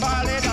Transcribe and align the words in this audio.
Winner. 0.00 0.43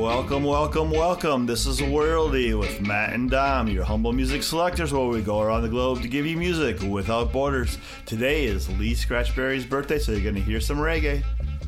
Welcome, 0.00 0.44
welcome, 0.44 0.90
welcome. 0.90 1.44
This 1.44 1.66
is 1.66 1.82
Worldy 1.82 2.58
with 2.58 2.80
Matt 2.80 3.12
and 3.12 3.30
Dom, 3.30 3.68
your 3.68 3.84
humble 3.84 4.14
music 4.14 4.42
selectors, 4.42 4.94
where 4.94 5.04
we 5.04 5.20
go 5.20 5.40
around 5.42 5.60
the 5.60 5.68
globe 5.68 6.00
to 6.00 6.08
give 6.08 6.24
you 6.24 6.38
music 6.38 6.80
without 6.80 7.32
borders. 7.32 7.76
Today 8.06 8.46
is 8.46 8.66
Lee 8.78 8.94
Scratch 8.94 9.34
Perry's 9.34 9.66
birthday, 9.66 9.98
so 9.98 10.12
you're 10.12 10.22
going 10.22 10.36
to 10.36 10.40
hear 10.40 10.58
some 10.58 10.78
reggae. 10.78 11.22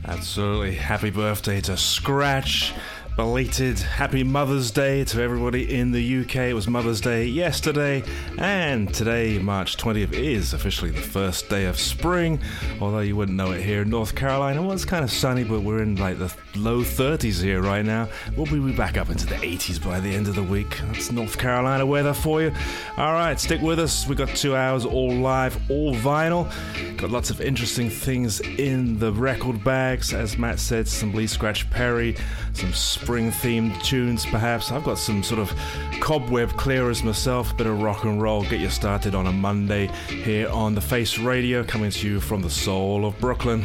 Absolutely. 0.06 0.74
Happy 0.74 1.10
birthday 1.10 1.60
to 1.60 1.76
Scratch. 1.76 2.72
Belated 3.14 3.78
Happy 3.78 4.24
Mother's 4.24 4.70
Day 4.70 5.04
to 5.04 5.20
everybody 5.20 5.74
in 5.74 5.92
the 5.92 6.20
UK. 6.22 6.36
It 6.36 6.54
was 6.54 6.66
Mother's 6.66 7.00
Day 7.02 7.26
yesterday, 7.26 8.02
and 8.38 8.92
today, 8.92 9.38
March 9.38 9.76
20th, 9.76 10.14
is 10.14 10.54
officially 10.54 10.90
the 10.90 11.02
first 11.02 11.50
day 11.50 11.66
of 11.66 11.78
spring. 11.78 12.40
Although 12.80 13.00
you 13.00 13.14
wouldn't 13.14 13.36
know 13.36 13.52
it 13.52 13.60
here 13.60 13.82
in 13.82 13.90
North 13.90 14.14
Carolina. 14.14 14.62
Well, 14.62 14.72
it's 14.72 14.86
kind 14.86 15.04
of 15.04 15.10
sunny, 15.10 15.44
but 15.44 15.60
we're 15.60 15.82
in 15.82 15.96
like 15.96 16.18
the 16.18 16.34
low 16.56 16.80
30s 16.80 17.42
here 17.42 17.60
right 17.60 17.84
now. 17.84 18.08
We'll 18.34 18.46
be 18.46 18.72
back 18.72 18.96
up 18.96 19.10
into 19.10 19.26
the 19.26 19.34
80s 19.34 19.84
by 19.84 20.00
the 20.00 20.08
end 20.08 20.26
of 20.26 20.34
the 20.34 20.42
week. 20.42 20.80
That's 20.86 21.12
North 21.12 21.36
Carolina 21.36 21.84
weather 21.84 22.14
for 22.14 22.40
you. 22.40 22.50
All 22.96 23.12
right, 23.12 23.38
stick 23.38 23.60
with 23.60 23.78
us. 23.78 24.06
We've 24.08 24.16
got 24.16 24.28
two 24.28 24.56
hours 24.56 24.86
all 24.86 25.12
live, 25.12 25.58
all 25.70 25.94
vinyl. 25.96 26.50
Got 26.96 27.10
lots 27.10 27.28
of 27.28 27.42
interesting 27.42 27.90
things 27.90 28.40
in 28.40 28.98
the 28.98 29.12
record 29.12 29.62
bags. 29.62 30.14
As 30.14 30.38
Matt 30.38 30.58
said, 30.58 30.88
some 30.88 31.12
Lee 31.12 31.26
Scratch 31.26 31.68
Perry, 31.68 32.16
some 32.54 32.72
spring 32.72 33.30
themed 33.30 33.82
tunes 33.82 34.26
perhaps. 34.26 34.70
I've 34.70 34.84
got 34.84 34.98
some 34.98 35.22
sort 35.22 35.40
of 35.40 35.52
cobweb 36.00 36.50
clearers 36.56 37.02
myself, 37.02 37.56
bit 37.56 37.66
of 37.66 37.80
rock 37.82 38.04
and 38.04 38.20
roll. 38.20 38.42
Get 38.42 38.60
you 38.60 38.70
started 38.70 39.14
on 39.14 39.26
a 39.26 39.32
Monday 39.32 39.88
here 40.08 40.48
on 40.48 40.74
The 40.74 40.80
Face 40.80 41.18
Radio, 41.18 41.64
coming 41.64 41.90
to 41.90 42.08
you 42.08 42.20
from 42.20 42.42
the 42.42 42.50
soul 42.50 43.06
of 43.06 43.18
Brooklyn. 43.18 43.64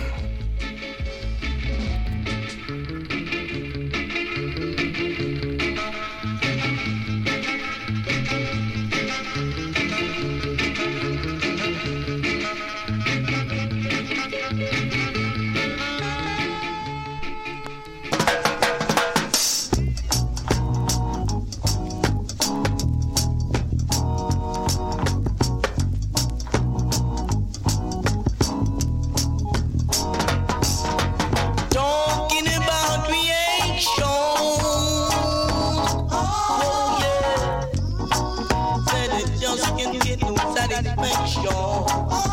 Satisfaction. 40.83 42.26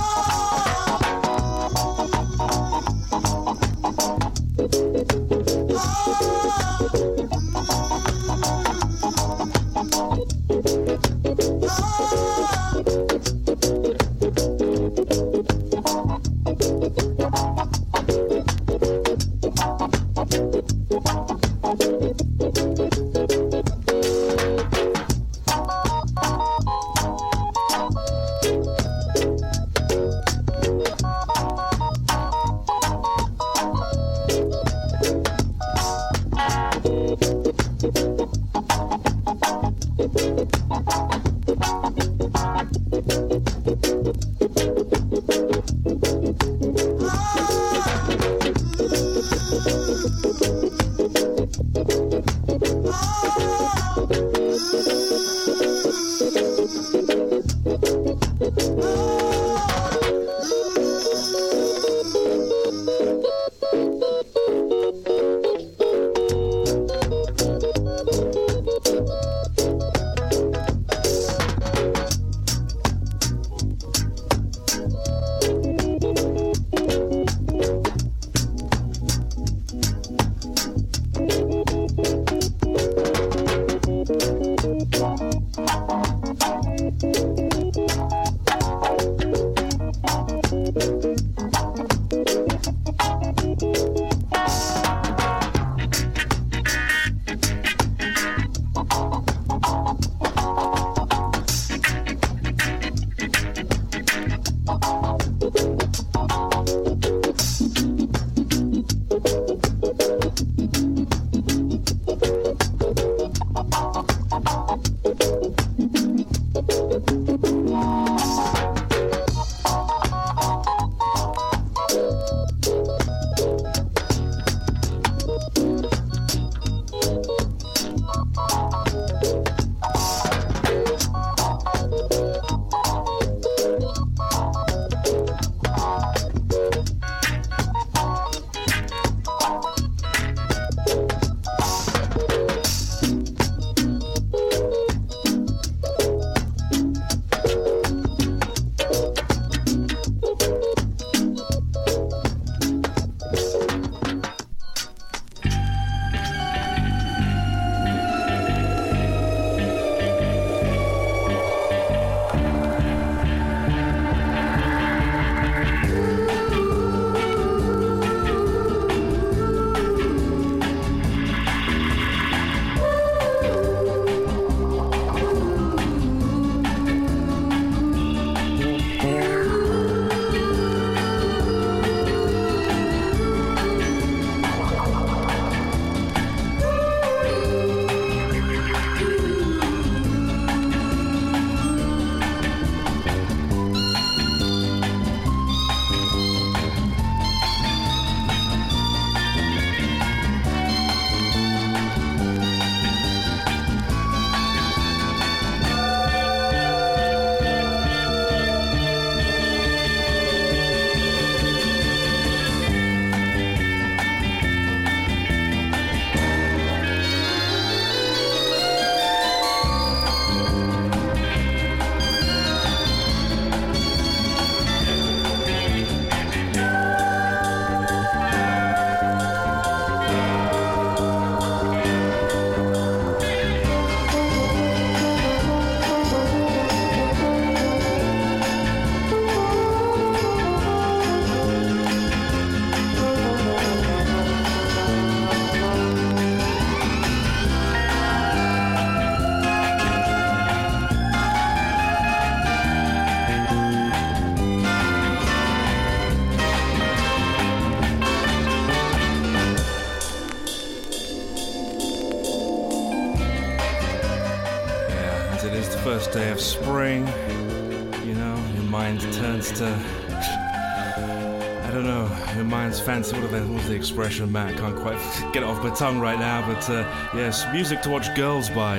what, 273.21 273.31
the, 273.31 273.41
what 273.41 273.55
was 273.55 273.69
the 273.69 273.75
expression, 273.75 274.31
Matt? 274.31 274.55
I 274.55 274.59
can't 274.59 274.77
quite 274.77 274.99
get 275.33 275.43
it 275.43 275.45
off 275.45 275.63
my 275.63 275.75
tongue 275.75 276.01
right 276.01 276.19
now, 276.19 276.47
but 276.47 276.69
uh, 276.71 276.83
yes, 277.15 277.45
music 277.53 277.83
to 277.83 277.91
watch 277.91 278.15
girls 278.15 278.51
by. 278.51 278.79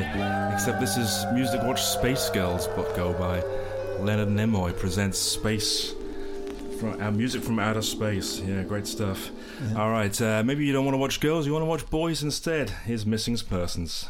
Except 0.53 0.79
this 0.79 0.97
is 0.97 1.25
music 1.33 1.61
to 1.61 1.67
watch 1.67 1.83
space 1.83 2.29
girls 2.29 2.67
but 2.67 2.95
go 2.95 3.13
by. 3.13 3.41
Leonard 3.99 4.29
Nimoy 4.29 4.77
presents 4.77 5.17
Space. 5.19 5.93
From 6.79 7.01
our 7.01 7.11
music 7.11 7.41
from 7.41 7.57
outer 7.59 7.81
space. 7.81 8.39
Yeah, 8.41 8.63
great 8.63 8.85
stuff. 8.85 9.31
Yeah. 9.61 9.81
All 9.81 9.89
right, 9.89 10.21
uh, 10.21 10.43
maybe 10.43 10.65
you 10.65 10.73
don't 10.73 10.83
want 10.83 10.95
to 10.95 10.99
watch 10.99 11.21
girls, 11.21 11.45
you 11.47 11.53
want 11.53 11.63
to 11.63 11.67
watch 11.67 11.89
boys 11.89 12.21
instead. 12.21 12.69
Here's 12.69 13.05
Missing 13.05 13.37
Persons. 13.49 14.09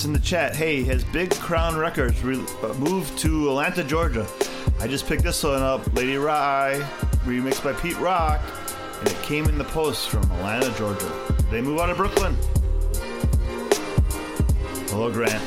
this 0.00 0.06
in 0.06 0.12
the 0.14 0.18
chat. 0.18 0.56
Hey, 0.56 0.82
has 0.84 1.04
Big 1.04 1.30
Crown 1.32 1.76
Records 1.76 2.22
re- 2.22 2.42
uh, 2.62 2.72
moved 2.74 3.18
to 3.18 3.50
Atlanta, 3.50 3.84
Georgia? 3.84 4.26
I 4.80 4.86
just 4.86 5.06
picked 5.06 5.24
this 5.24 5.42
one 5.42 5.60
up, 5.60 5.94
Lady 5.94 6.16
Wray, 6.16 6.80
remixed 7.26 7.62
by 7.62 7.74
Pete 7.74 7.98
Rock, 7.98 8.40
and 8.98 9.08
it 9.08 9.22
came 9.22 9.44
in 9.46 9.58
the 9.58 9.64
post 9.64 10.08
from 10.08 10.22
Atlanta, 10.32 10.70
Georgia. 10.78 11.12
They 11.50 11.60
move 11.60 11.80
out 11.80 11.90
of 11.90 11.98
Brooklyn. 11.98 12.34
Hello, 14.88 15.12
Grant. 15.12 15.42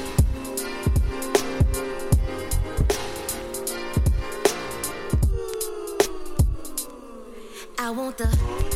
I 7.80 7.90
want 7.90 8.18
the 8.20 8.73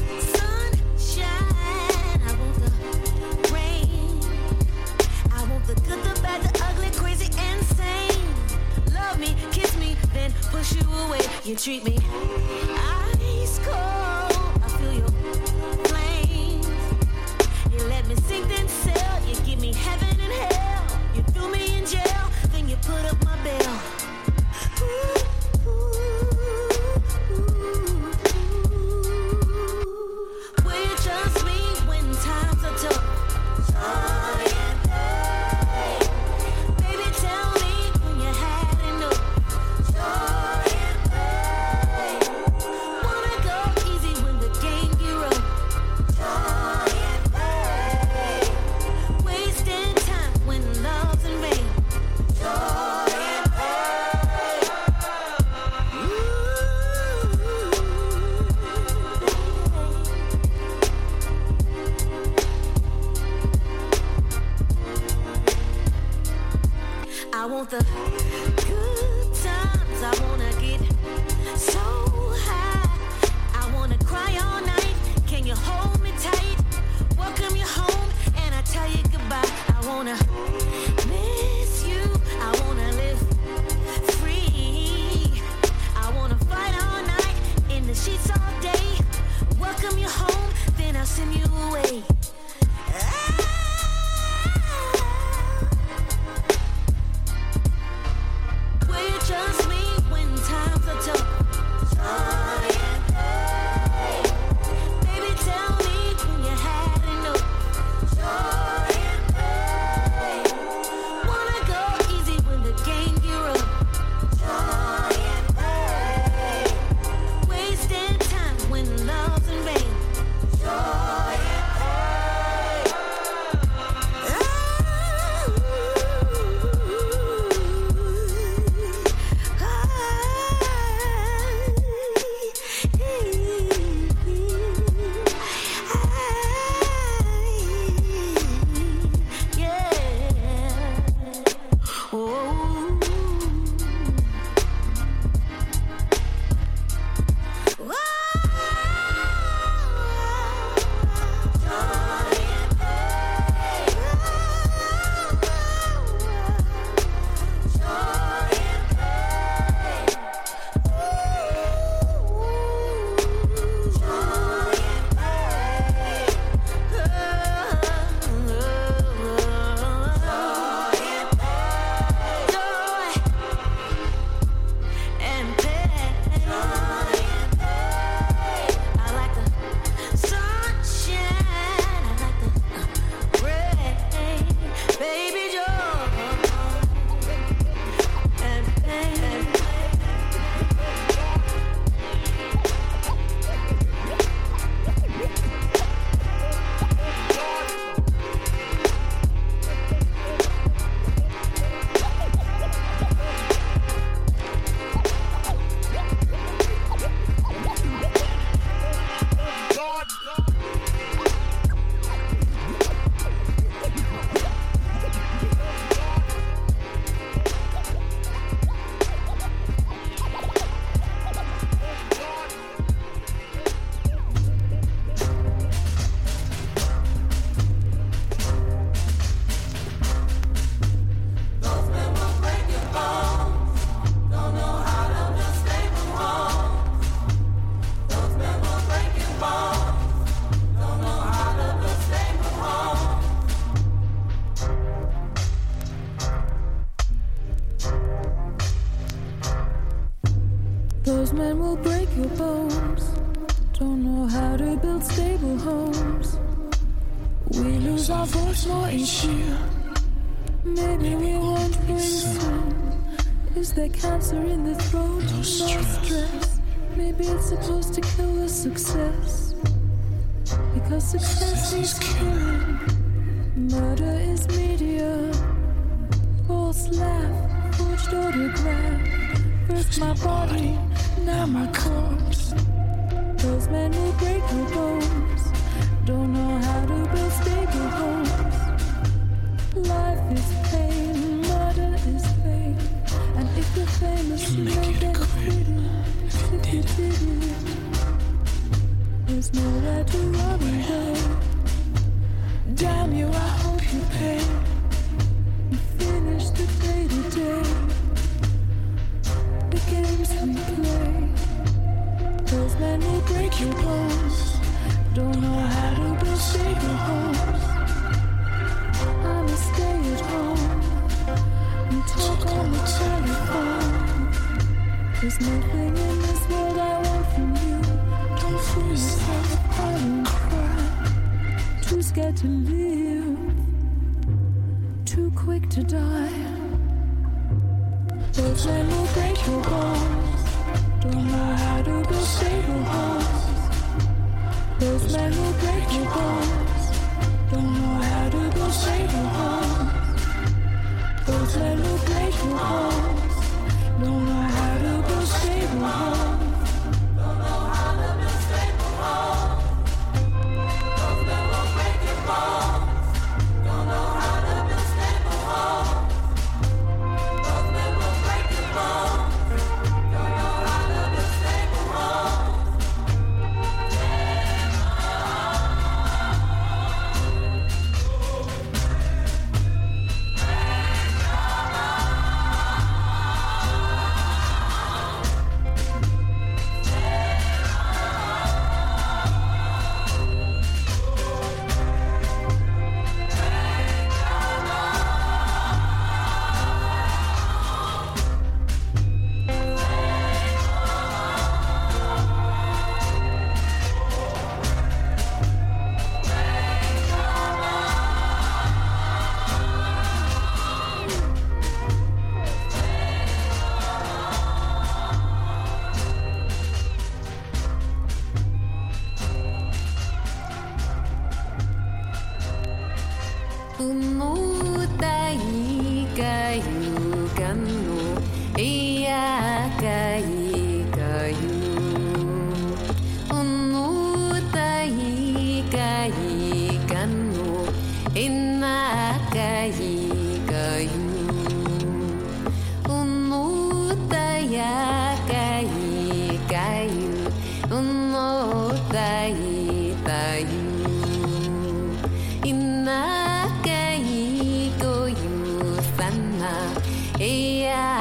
Iakai 457.20 457.97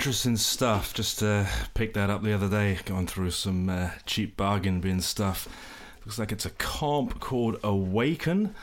interesting 0.00 0.38
stuff. 0.38 0.94
Just 0.94 1.22
uh, 1.22 1.44
picked 1.74 1.92
that 1.92 2.08
up 2.08 2.22
the 2.22 2.32
other 2.32 2.48
day, 2.48 2.78
going 2.86 3.06
through 3.06 3.32
some 3.32 3.68
uh, 3.68 3.90
cheap 4.06 4.34
bargain 4.34 4.80
bin 4.80 5.02
stuff. 5.02 5.46
Looks 6.06 6.18
like 6.18 6.32
it's 6.32 6.46
a 6.46 6.50
comp 6.52 7.20
called 7.20 7.60
Awaken, 7.62 8.54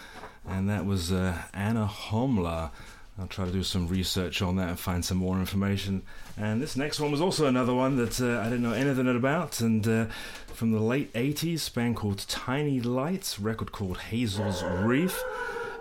and 0.48 0.68
that 0.68 0.88
was 0.88 1.12
uh, 1.12 1.40
Anna 1.54 1.86
Homla. 1.86 2.72
I'll 3.20 3.28
try 3.28 3.46
to 3.46 3.52
do 3.52 3.62
some 3.62 3.88
research 3.88 4.42
on 4.42 4.56
that 4.56 4.70
and 4.70 4.80
find 4.80 5.06
some 5.06 5.18
more 5.18 5.38
information. 5.38 6.02
And 6.40 6.60
this 6.60 6.76
next 6.76 7.00
one 7.00 7.12
was 7.12 7.22
also 7.22 7.46
another 7.46 7.76
one 7.76 7.98
that 7.98 8.20
uh, 8.20 8.40
I 8.40 8.46
didn't 8.46 8.64
know 8.64 8.74
anything 8.74 9.08
about, 9.08 9.62
and 9.62 9.88
uh, 9.88 10.06
from 10.48 10.72
the 10.72 10.80
late 10.80 11.14
80s, 11.14 11.72
band 11.72 11.98
called 11.98 12.26
Tiny 12.28 12.82
Lights, 12.82 13.40
record 13.40 13.72
called 13.72 14.00
Hazel's 14.00 14.64
Wreath. 14.64 15.24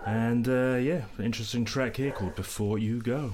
And 0.05 0.47
uh, 0.47 0.75
yeah, 0.75 1.05
interesting 1.17 1.65
track 1.65 1.97
here 1.97 2.11
called 2.11 2.35
Before 2.35 2.77
You 2.77 3.01
Go. 3.01 3.33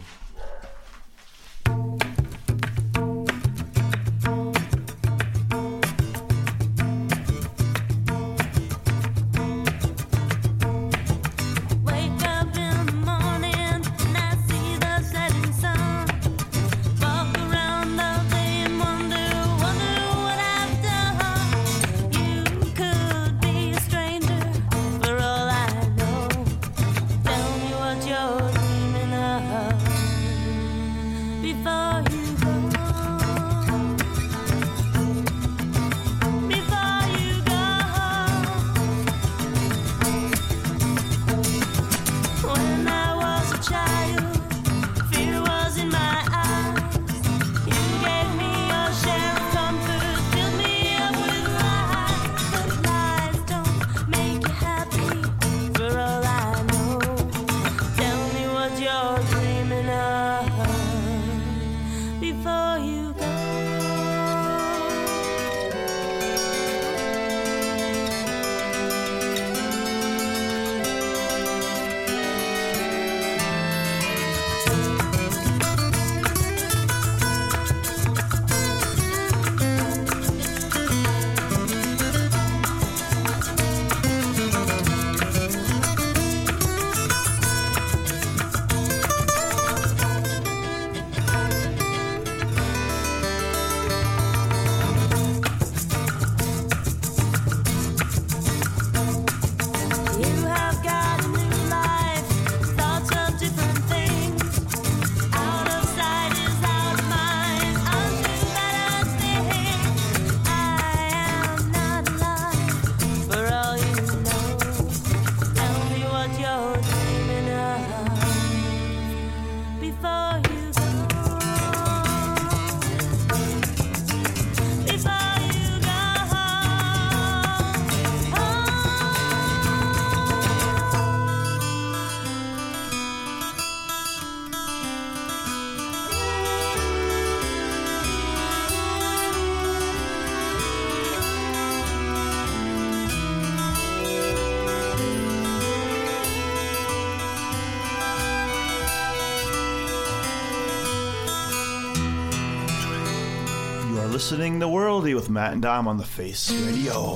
Listening 154.34 154.60
to 154.60 154.66
Worldy 154.66 155.14
with 155.14 155.30
Matt 155.30 155.54
and 155.54 155.62
Dom 155.62 155.88
on 155.88 155.98
the 155.98 156.04
Face 156.04 156.52
Radio. 156.66 157.14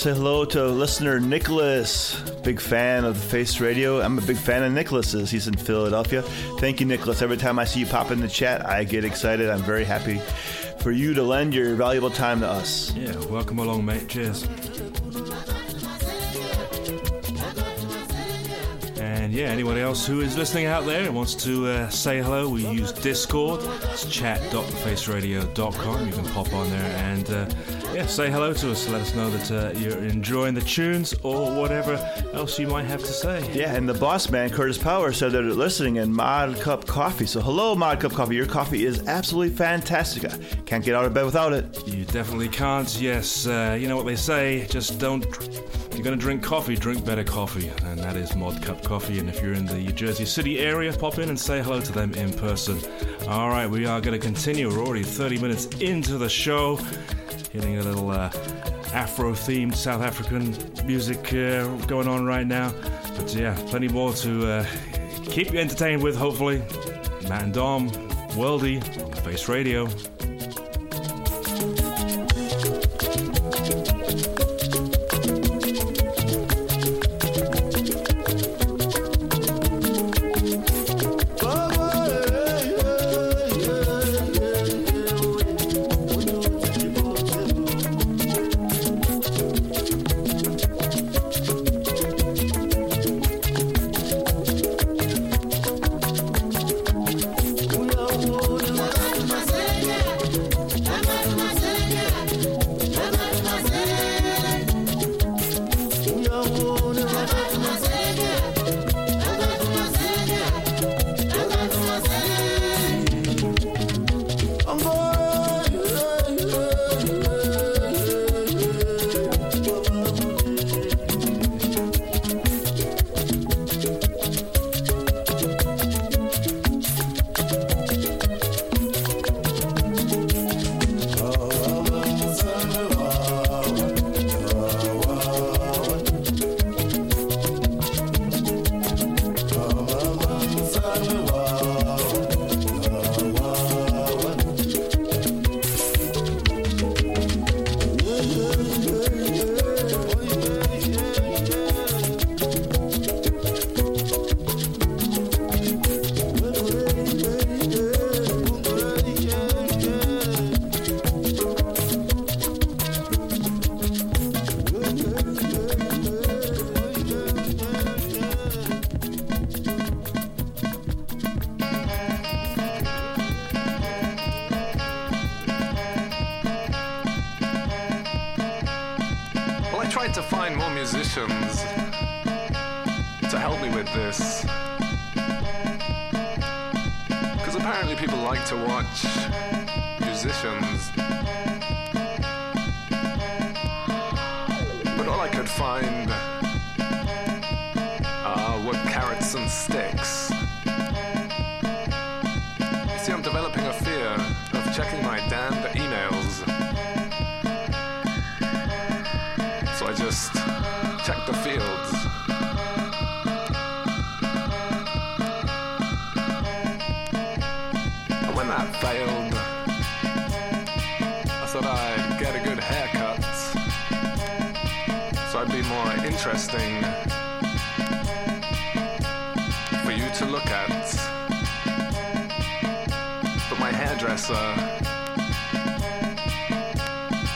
Say 0.00 0.14
hello 0.14 0.46
to 0.46 0.64
listener 0.64 1.20
Nicholas. 1.20 2.18
Big 2.42 2.58
fan 2.58 3.04
of 3.04 3.20
the 3.20 3.20
Face 3.20 3.60
Radio. 3.60 4.00
I'm 4.00 4.16
a 4.16 4.22
big 4.22 4.38
fan 4.38 4.62
of 4.62 4.72
Nicholas's. 4.72 5.30
He's 5.30 5.46
in 5.46 5.54
Philadelphia. 5.54 6.22
Thank 6.58 6.80
you, 6.80 6.86
Nicholas. 6.86 7.20
Every 7.20 7.36
time 7.36 7.58
I 7.58 7.66
see 7.66 7.80
you 7.80 7.86
pop 7.86 8.10
in 8.10 8.18
the 8.18 8.28
chat, 8.28 8.64
I 8.64 8.84
get 8.84 9.04
excited. 9.04 9.50
I'm 9.50 9.60
very 9.60 9.84
happy 9.84 10.18
for 10.80 10.90
you 10.90 11.12
to 11.12 11.22
lend 11.22 11.52
your 11.52 11.74
valuable 11.74 12.08
time 12.08 12.40
to 12.40 12.48
us. 12.48 12.94
Yeah, 12.94 13.14
welcome 13.26 13.58
along, 13.58 13.84
mate. 13.84 14.08
Cheers. 14.08 14.44
And 18.98 19.34
yeah, 19.34 19.48
anybody 19.48 19.82
else 19.82 20.06
who 20.06 20.22
is 20.22 20.34
listening 20.34 20.64
out 20.64 20.86
there 20.86 21.04
and 21.04 21.14
wants 21.14 21.34
to 21.44 21.66
uh, 21.66 21.90
say 21.90 22.22
hello, 22.22 22.48
we 22.48 22.66
use 22.66 22.90
Discord. 22.90 23.60
It's 23.92 24.06
chat.thefaceradio.com. 24.06 26.06
You 26.06 26.12
can 26.14 26.24
pop 26.30 26.50
on 26.54 26.70
there 26.70 26.96
and 26.96 27.28
uh, 27.28 27.44
yeah, 27.94 28.06
say 28.06 28.30
hello 28.30 28.52
to 28.52 28.70
us. 28.70 28.88
Let 28.88 29.02
us 29.02 29.14
know 29.14 29.30
that 29.30 29.50
uh, 29.50 29.78
you're 29.78 29.98
enjoying 29.98 30.54
the 30.54 30.60
tunes 30.60 31.14
or 31.22 31.54
whatever 31.54 31.94
else 32.32 32.58
you 32.58 32.66
might 32.66 32.84
have 32.84 33.00
to 33.00 33.12
say. 33.12 33.48
Yeah, 33.52 33.74
and 33.74 33.88
the 33.88 33.94
boss 33.94 34.30
man, 34.30 34.50
Curtis 34.50 34.78
Power, 34.78 35.12
said 35.12 35.32
that 35.32 35.42
they're 35.42 35.52
listening 35.52 35.96
in 35.96 36.14
Modcup 36.14 36.86
Coffee. 36.86 37.26
So, 37.26 37.40
hello, 37.40 37.74
Modcup 37.74 38.14
Coffee. 38.14 38.36
Your 38.36 38.46
coffee 38.46 38.84
is 38.84 39.06
absolutely 39.08 39.54
fantastic. 39.56 40.24
I 40.24 40.36
can't 40.66 40.84
get 40.84 40.94
out 40.94 41.04
of 41.04 41.14
bed 41.14 41.24
without 41.24 41.52
it. 41.52 41.86
You 41.86 42.04
definitely 42.04 42.48
can't. 42.48 43.00
Yes, 43.00 43.46
uh, 43.46 43.76
you 43.78 43.88
know 43.88 43.96
what 43.96 44.06
they 44.06 44.16
say. 44.16 44.66
Just 44.68 44.98
don't. 44.98 45.24
You're 45.92 46.04
going 46.04 46.18
to 46.18 46.22
drink 46.22 46.42
coffee, 46.42 46.76
drink 46.76 47.04
better 47.04 47.24
coffee. 47.24 47.70
And 47.84 47.98
that 47.98 48.16
is 48.16 48.30
Modcup 48.30 48.84
Coffee. 48.84 49.18
And 49.18 49.28
if 49.28 49.42
you're 49.42 49.54
in 49.54 49.66
the 49.66 49.92
Jersey 49.92 50.24
City 50.24 50.60
area, 50.60 50.92
pop 50.92 51.18
in 51.18 51.28
and 51.28 51.38
say 51.38 51.62
hello 51.62 51.80
to 51.80 51.92
them 51.92 52.14
in 52.14 52.32
person. 52.32 52.78
All 53.28 53.48
right, 53.48 53.68
we 53.68 53.84
are 53.86 54.00
going 54.00 54.18
to 54.18 54.24
continue. 54.24 54.68
We're 54.68 54.84
already 54.84 55.02
30 55.02 55.38
minutes 55.40 55.66
into 55.80 56.16
the 56.16 56.28
show. 56.28 56.78
Hitting 57.52 57.78
a 57.78 57.82
little 57.82 58.10
uh, 58.10 58.30
Afro 58.94 59.32
themed 59.32 59.74
South 59.74 60.02
African 60.02 60.54
music 60.86 61.32
uh, 61.34 61.66
going 61.86 62.06
on 62.06 62.24
right 62.24 62.46
now. 62.46 62.72
But 63.16 63.34
yeah, 63.34 63.56
plenty 63.66 63.88
more 63.88 64.12
to 64.14 64.46
uh, 64.46 64.66
keep 65.24 65.52
you 65.52 65.58
entertained 65.58 66.02
with, 66.02 66.16
hopefully. 66.16 66.62
Matt 67.28 67.42
and 67.42 67.52
Dom, 67.52 67.90
Worldy, 68.30 68.82
Face 69.24 69.48
Radio. 69.48 69.88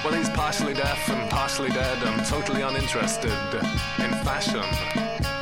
Well, 0.04 0.12
he's 0.12 0.28
partially 0.28 0.74
deaf 0.74 1.08
and 1.08 1.30
partially 1.30 1.70
dead. 1.70 1.96
I'm 2.04 2.22
totally 2.26 2.60
uninterested 2.60 3.32
in 3.98 4.10
fashion. 4.22 5.33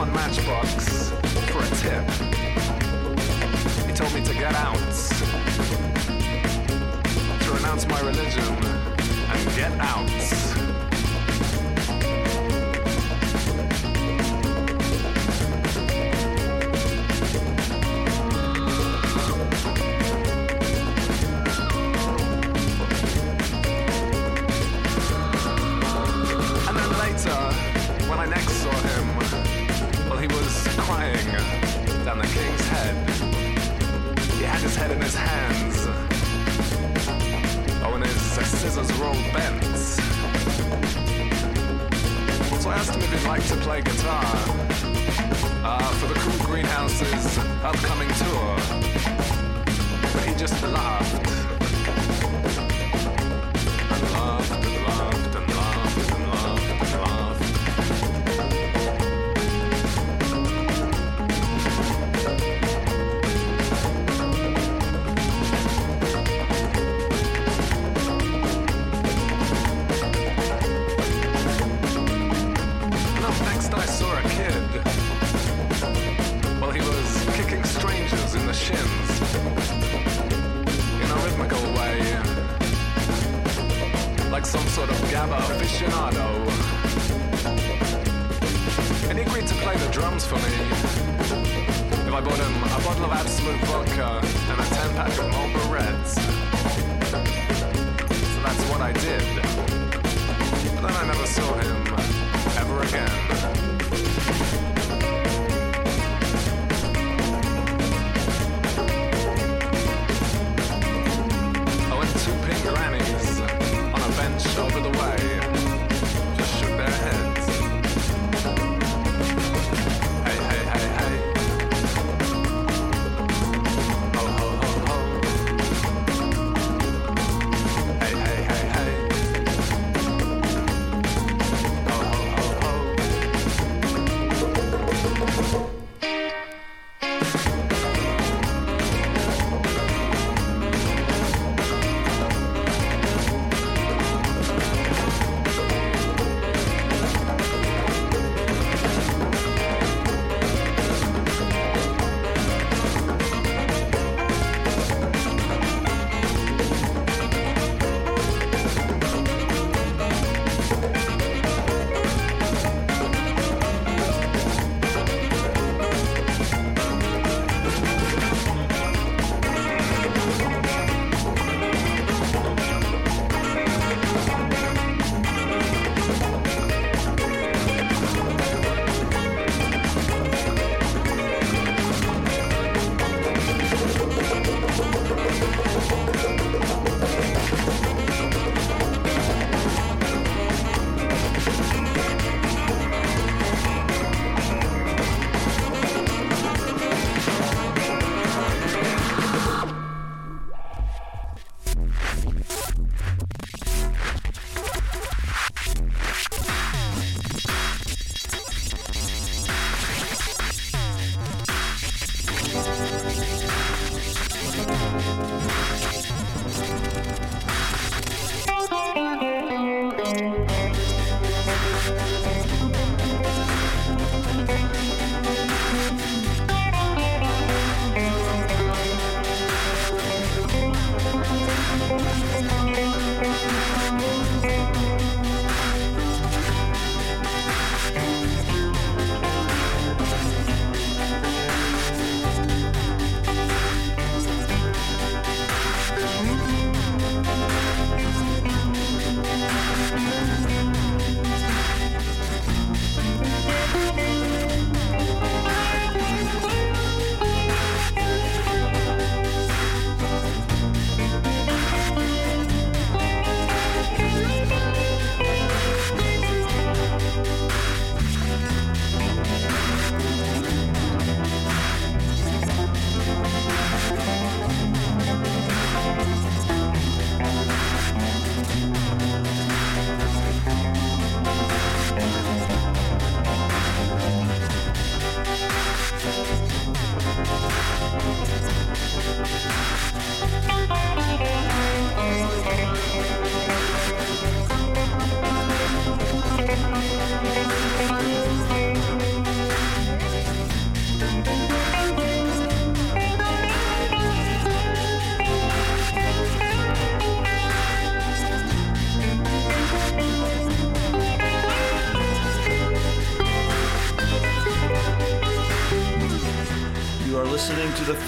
one 0.00 0.12
matchbox 0.14 1.10
for 1.50 1.60
a 1.62 1.68
tip. 1.76 2.02
He 3.86 3.92
told 3.92 4.14
me 4.14 4.24
to 4.24 4.32
get 4.32 4.54
out, 4.54 4.78
to 7.42 7.52
renounce 7.52 7.86
my 7.86 8.00
religion, 8.00 8.42
and 8.44 9.56
get 9.56 9.72
out. 9.78 10.39
Carl 39.10 39.32
Bentz. 39.32 39.96
So 42.62 42.70
I 42.70 42.74
asked 42.74 42.94
him 42.94 43.02
if 43.02 43.12
he'd 43.12 43.26
like 43.26 43.44
to 43.48 43.56
play 43.56 43.80
guitar 43.82 44.22
uh, 45.64 45.92
for 45.94 46.06
the 46.06 46.14
Cool 46.14 46.46
Greenhouse's 46.46 47.38
upcoming 47.64 48.08
tour, 48.08 48.56
but 50.12 50.24
he 50.28 50.34
just 50.34 50.62
laughed. 50.62 51.39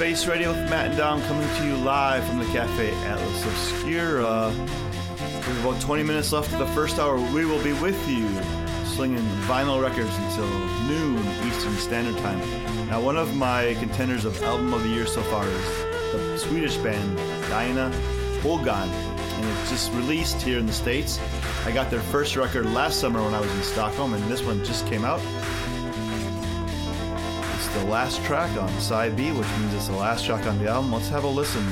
Face 0.02 0.26
Radio 0.26 0.50
with 0.50 0.68
Matt 0.68 0.88
and 0.88 0.96
Dom 0.96 1.22
coming 1.22 1.48
to 1.58 1.64
you 1.64 1.76
live 1.76 2.26
from 2.26 2.40
the 2.40 2.44
Cafe 2.46 2.90
Atlas 3.04 3.44
Obscura. 3.44 4.52
We 4.52 5.22
have 5.22 5.64
about 5.64 5.80
20 5.80 6.02
minutes 6.02 6.32
left 6.32 6.52
of 6.52 6.58
the 6.58 6.66
first 6.74 6.98
hour. 6.98 7.14
We 7.32 7.44
will 7.44 7.62
be 7.62 7.72
with 7.74 7.96
you 8.08 8.28
slinging 8.84 9.24
vinyl 9.46 9.80
records 9.80 10.10
until 10.16 10.48
noon 10.88 11.18
Eastern 11.46 11.76
Standard 11.76 12.20
Time. 12.20 12.40
Now, 12.88 13.00
one 13.00 13.16
of 13.16 13.36
my 13.36 13.76
contenders 13.78 14.24
of 14.24 14.42
Album 14.42 14.74
of 14.74 14.82
the 14.82 14.88
Year 14.88 15.06
so 15.06 15.22
far 15.22 15.46
is 15.46 15.68
the 16.10 16.36
Swedish 16.36 16.76
band 16.78 17.16
Dina 17.42 17.92
Ögon, 18.42 18.88
and 18.88 19.58
it's 19.60 19.70
just 19.70 19.92
released 19.92 20.42
here 20.42 20.58
in 20.58 20.66
the 20.66 20.72
States. 20.72 21.20
I 21.64 21.70
got 21.70 21.92
their 21.92 22.00
first 22.00 22.34
record 22.34 22.66
last 22.66 22.98
summer 22.98 23.22
when 23.22 23.34
I 23.34 23.40
was 23.40 23.54
in 23.54 23.62
Stockholm, 23.62 24.14
and 24.14 24.24
this 24.24 24.42
one 24.42 24.64
just 24.64 24.84
came 24.88 25.04
out. 25.04 25.20
Last 27.92 28.24
track 28.24 28.56
on 28.56 28.70
side 28.80 29.16
B, 29.16 29.32
which 29.32 29.46
means 29.58 29.74
it's 29.74 29.88
the 29.88 29.96
last 29.96 30.24
track 30.24 30.46
on 30.46 30.58
the 30.58 30.66
album. 30.66 30.94
Let's 30.94 31.10
have 31.10 31.24
a 31.24 31.28
listen. 31.28 31.62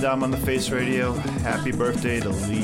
Dom 0.00 0.22
on 0.22 0.30
the 0.30 0.36
Face 0.36 0.70
Radio. 0.70 1.12
Happy 1.42 1.72
birthday 1.72 2.20
to 2.20 2.28
Lee 2.28 2.55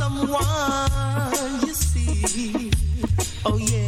someone, 0.00 1.60
you 1.66 1.74
see. 1.74 2.70
Oh, 3.44 3.58
yeah. 3.58 3.79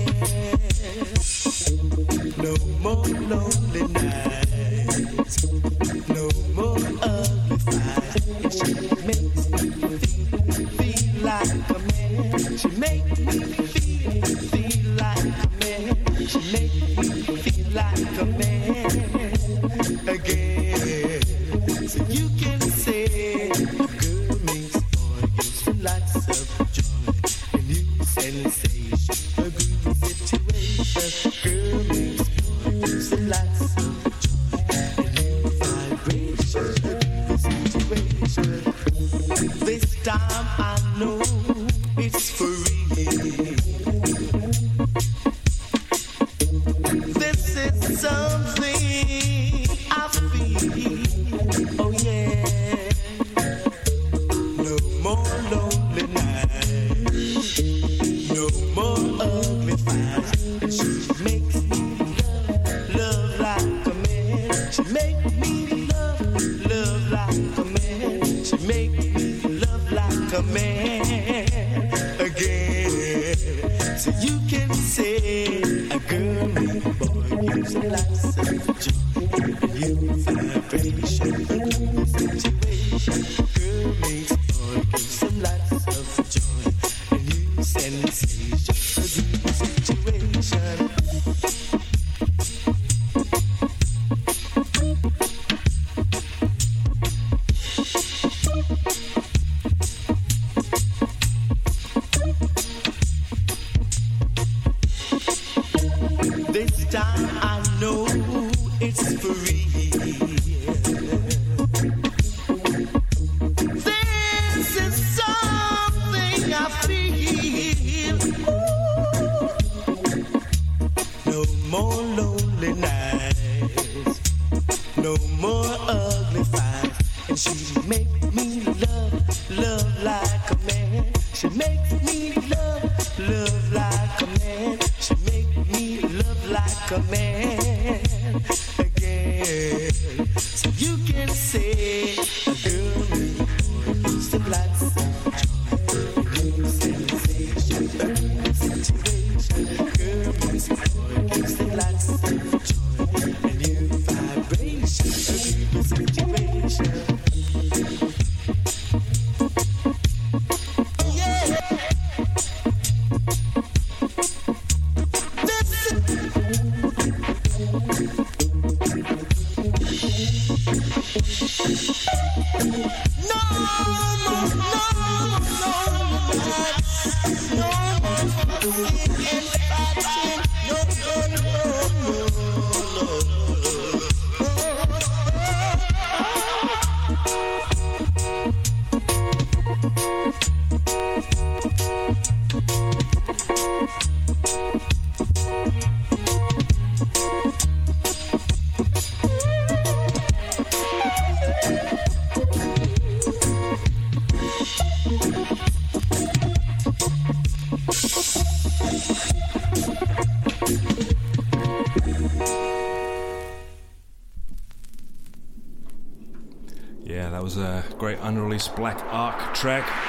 Unreleased 218.32 218.74
Black 218.76 218.98
Ark 219.10 219.52
track. 219.54 220.01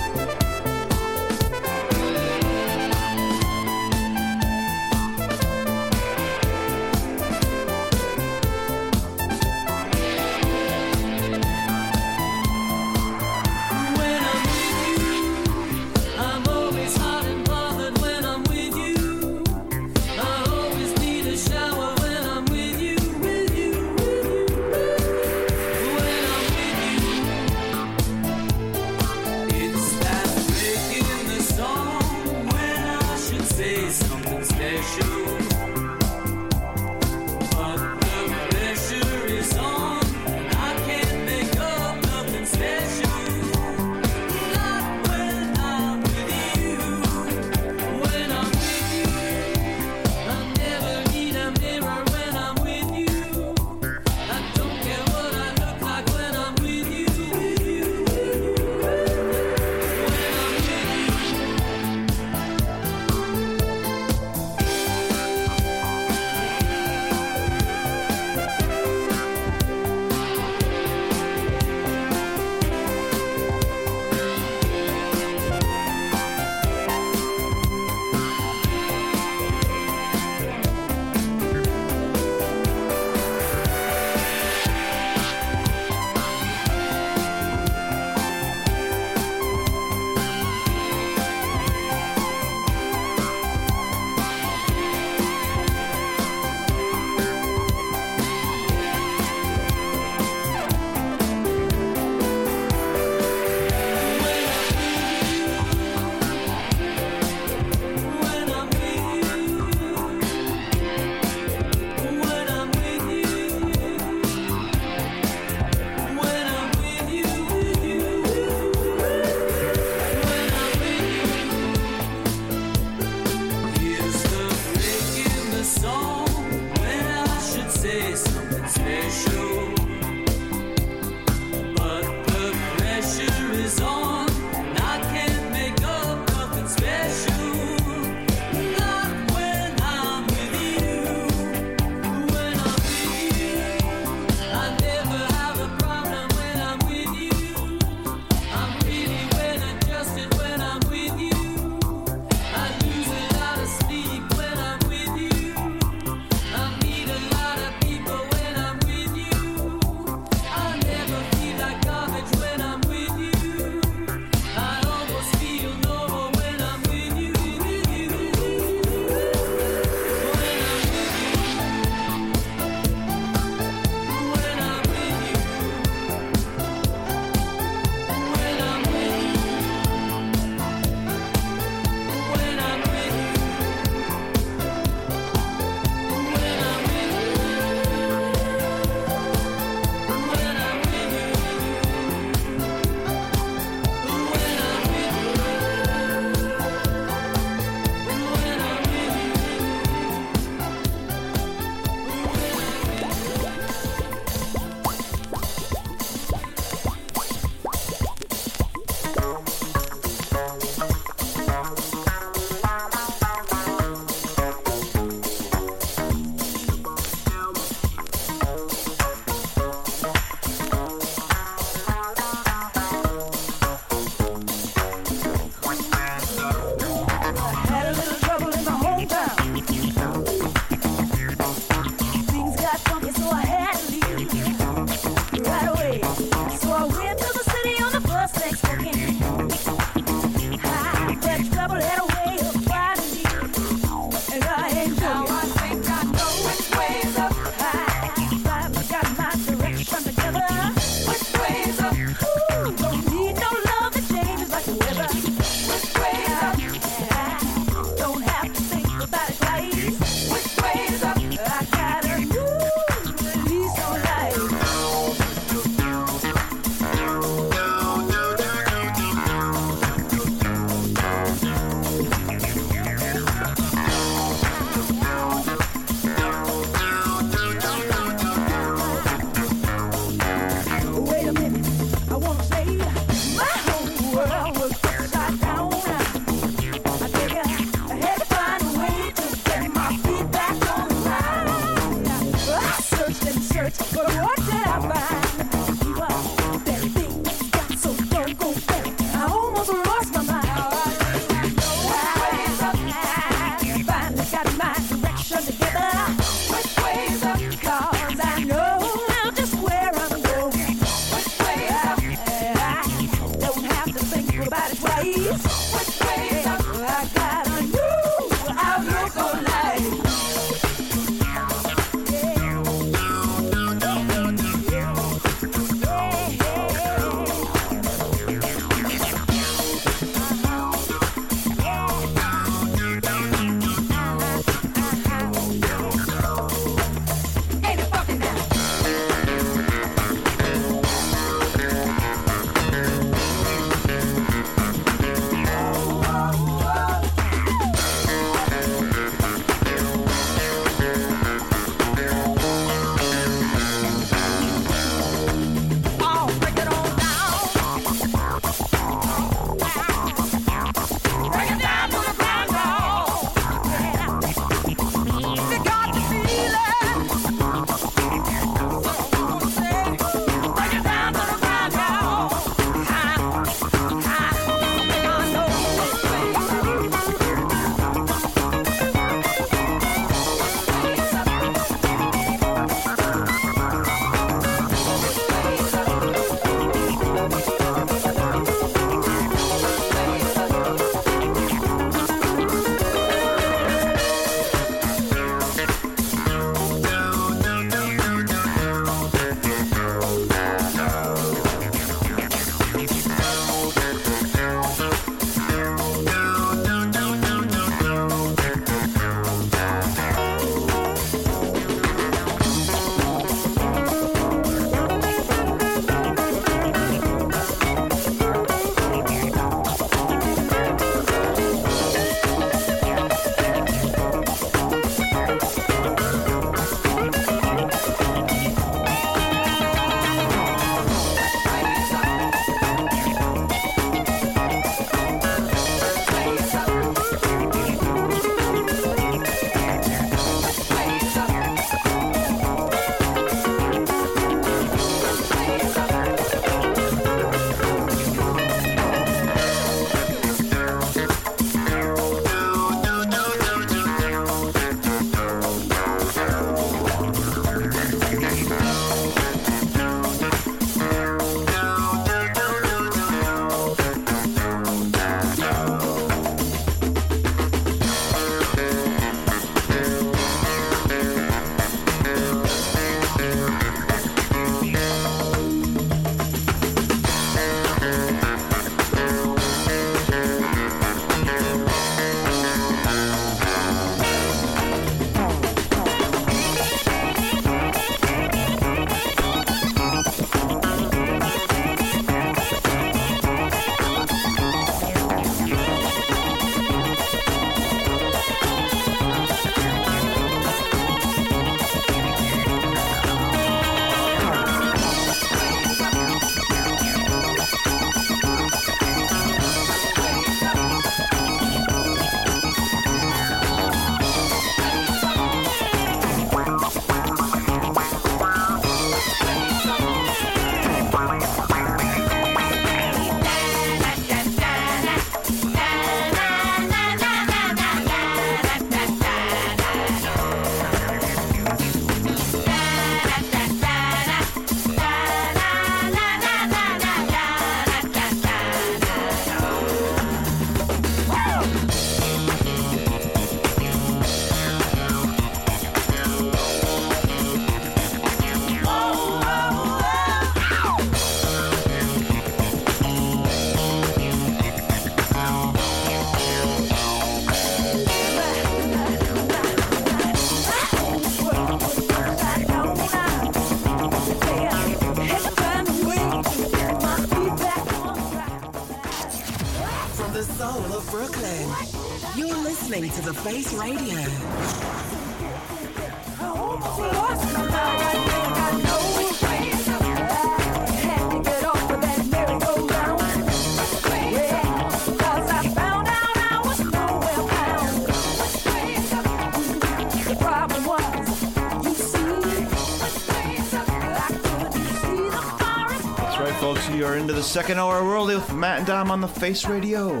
Right, 596.82 596.86
folks. 596.86 596.86
You 596.86 596.86
are 596.86 596.96
into 596.96 597.12
the 597.12 597.22
second 597.22 597.58
hour 597.58 597.84
world 597.84 598.08
with 598.08 598.32
Matt 598.32 598.58
and 598.58 598.66
Dom 598.66 598.90
on 598.90 599.00
the 599.00 599.08
Face 599.08 599.46
Radio. 599.46 600.00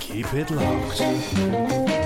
Keep 0.00 0.34
it 0.34 0.50
locked. 0.50 2.05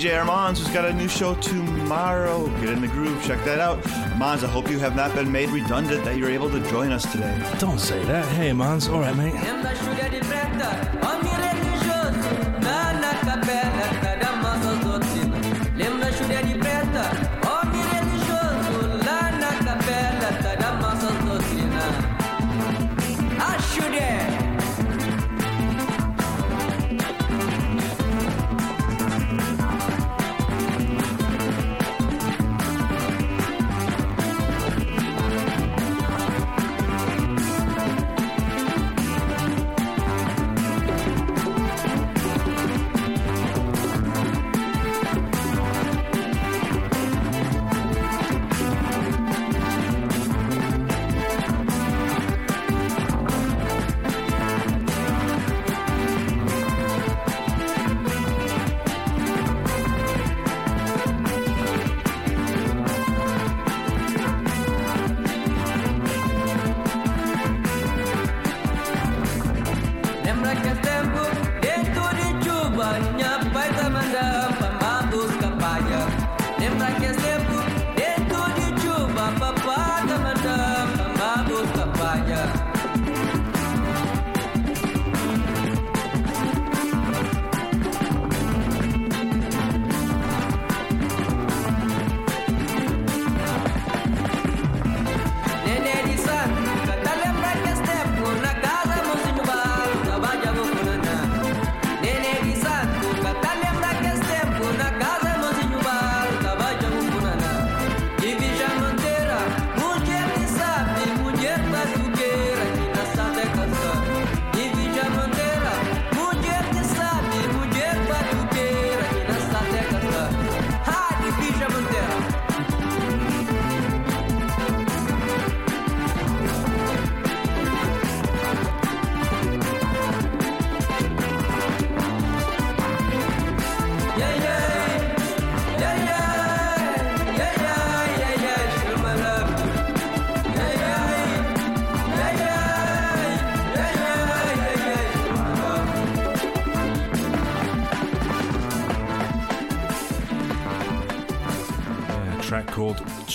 DJ 0.00 0.18
Armands, 0.18 0.58
who's 0.58 0.72
got 0.72 0.86
a 0.86 0.92
new 0.94 1.08
show 1.08 1.34
tomorrow. 1.34 2.46
Get 2.58 2.70
in 2.70 2.80
the 2.80 2.88
groove, 2.88 3.22
check 3.22 3.44
that 3.44 3.58
out. 3.58 3.86
Armands, 4.12 4.42
I 4.42 4.46
hope 4.46 4.70
you 4.70 4.78
have 4.78 4.96
not 4.96 5.14
been 5.14 5.30
made 5.30 5.50
redundant 5.50 6.06
that 6.06 6.16
you're 6.16 6.30
able 6.30 6.48
to 6.48 6.60
join 6.70 6.90
us 6.90 7.04
today. 7.12 7.38
Don't 7.58 7.78
say 7.78 8.02
that. 8.04 8.24
Hey, 8.32 8.54
Mons. 8.54 8.88
All 8.88 9.00
right, 9.00 9.14
mate. 9.14 9.34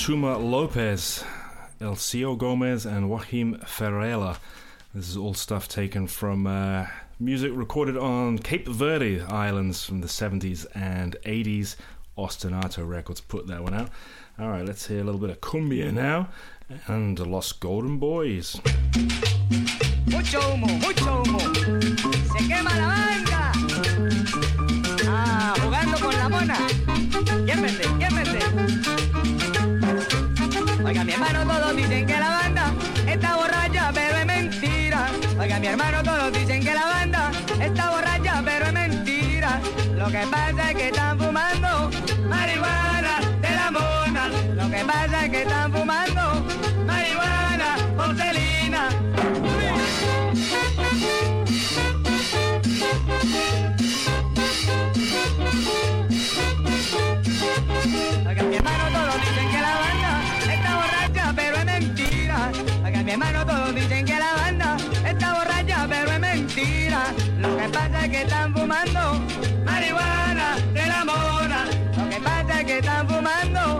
Chuma 0.05 0.37
Lopez, 0.37 1.23
Elcio 1.81 2.37
Gomez, 2.37 2.85
and 2.85 3.09
Joaquim 3.09 3.57
Ferreira. 3.65 4.37
This 4.93 5.09
is 5.09 5.17
all 5.17 5.33
stuff 5.33 5.67
taken 5.67 6.05
from 6.05 6.45
uh, 6.45 6.85
music 7.19 7.51
recorded 7.55 7.97
on 7.97 8.37
Cape 8.37 8.67
Verde 8.67 9.21
Islands 9.21 9.83
from 9.83 10.01
the 10.01 10.07
70s 10.07 10.67
and 10.75 11.15
80s. 11.25 11.75
Ostinato 12.19 12.87
Records 12.87 13.19
put 13.19 13.47
that 13.47 13.63
one 13.63 13.73
out. 13.73 13.89
All 14.37 14.49
right, 14.49 14.63
let's 14.63 14.85
hear 14.85 15.01
a 15.01 15.03
little 15.03 15.19
bit 15.19 15.31
of 15.31 15.41
cumbia 15.41 15.91
now 15.91 16.29
and 16.85 17.17
Los 17.17 17.51
Golden 17.53 17.97
Boys. 17.97 18.61
Mucho 20.05 20.39
humo, 20.39 20.67
mucho 20.81 21.23
humo. 21.23 21.39
Se 22.31 22.47
quema 22.47 22.77
la 22.77 23.14
dicen 31.75 32.05
que 32.05 32.19
la 32.19 32.29
banda 32.29 32.73
está 33.07 33.35
borracha, 33.35 33.91
pero 33.93 34.17
es 34.17 34.25
mentira. 34.25 35.07
Oiga, 35.39 35.59
mi 35.59 35.67
hermano, 35.67 36.03
todos 36.03 36.31
dicen 36.33 36.63
que 36.63 36.73
la 36.73 36.85
banda 36.85 37.31
está 37.59 37.89
borracha, 37.89 38.41
pero 38.43 38.65
es 38.67 38.73
mentira. 38.73 39.59
Lo 39.95 40.07
que 40.07 40.25
pasa 40.31 40.54
hermano, 63.15 63.45
todos 63.45 63.73
dicen 63.73 64.05
que 64.05 64.19
la 64.19 64.33
banda 64.35 64.75
está 65.07 65.33
borracha, 65.33 65.87
pero 65.87 66.11
es 66.11 66.19
mentira. 66.19 67.03
Lo 67.39 67.55
que 67.55 67.69
pasa 67.69 68.05
es 68.05 68.11
que 68.11 68.21
están 68.23 68.53
fumando 68.53 69.21
marihuana 69.63 70.57
de 70.73 70.85
la 70.85 71.05
mona. 71.05 71.65
Lo 71.97 72.09
que 72.09 72.19
pasa 72.19 72.59
es 72.59 72.65
que 72.65 72.77
están 72.79 73.07
fumando 73.07 73.79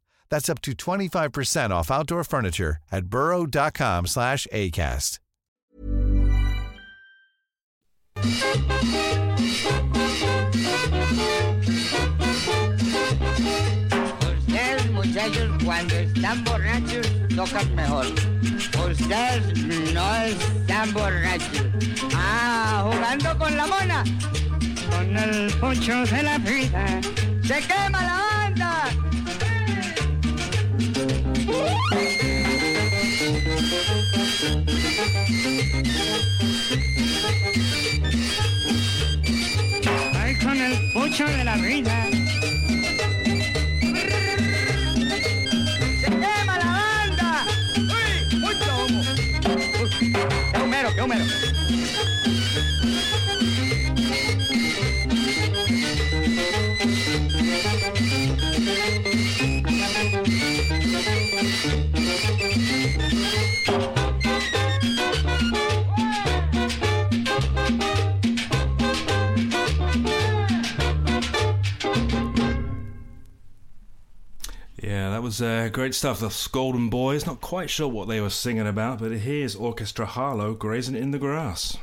That's 0.31 0.49
up 0.49 0.61
to 0.61 0.71
25% 0.71 1.71
off 1.71 1.91
outdoor 1.91 2.23
furniture 2.23 2.77
at 2.89 3.07
burrow.com 3.07 4.07
slash 4.07 4.47
ACAST. 4.53 5.19
Ustedes, 14.23 14.91
muchachos, 14.91 15.63
cuando 15.65 15.95
están 15.95 16.43
borrachos, 16.45 17.07
tocan 17.35 17.75
mejor. 17.75 18.05
Ustedes 18.89 19.93
no 19.93 20.15
están 20.15 20.93
borrachos. 20.93 21.65
Ah, 22.15 22.89
jugando 22.89 23.37
con 23.37 23.57
la 23.57 23.67
mona. 23.67 24.03
Con 24.89 25.17
el 25.17 25.51
poncho 25.59 26.05
de 26.05 26.23
la 26.23 26.37
vida. 26.37 27.01
¡Se 27.43 27.59
quema 27.67 28.01
la 28.01 28.25
banda! 28.31 29.10
Ay, 40.13 40.35
con 40.35 40.57
el 40.57 40.91
poncho 40.93 41.25
de 41.25 41.43
la 41.43 41.55
vida. 41.57 42.20
Great 75.71 75.95
stuff. 75.95 76.19
The 76.19 76.49
Golden 76.51 76.89
Boys. 76.89 77.25
Not 77.25 77.41
quite 77.41 77.69
sure 77.69 77.87
what 77.87 78.07
they 78.07 78.19
were 78.19 78.29
singing 78.29 78.67
about, 78.67 78.99
but 78.99 79.11
here's 79.11 79.55
Orchestra 79.55 80.05
Harlow 80.05 80.53
grazing 80.53 80.95
in 80.95 81.11
the 81.11 81.19
grass. 81.19 81.77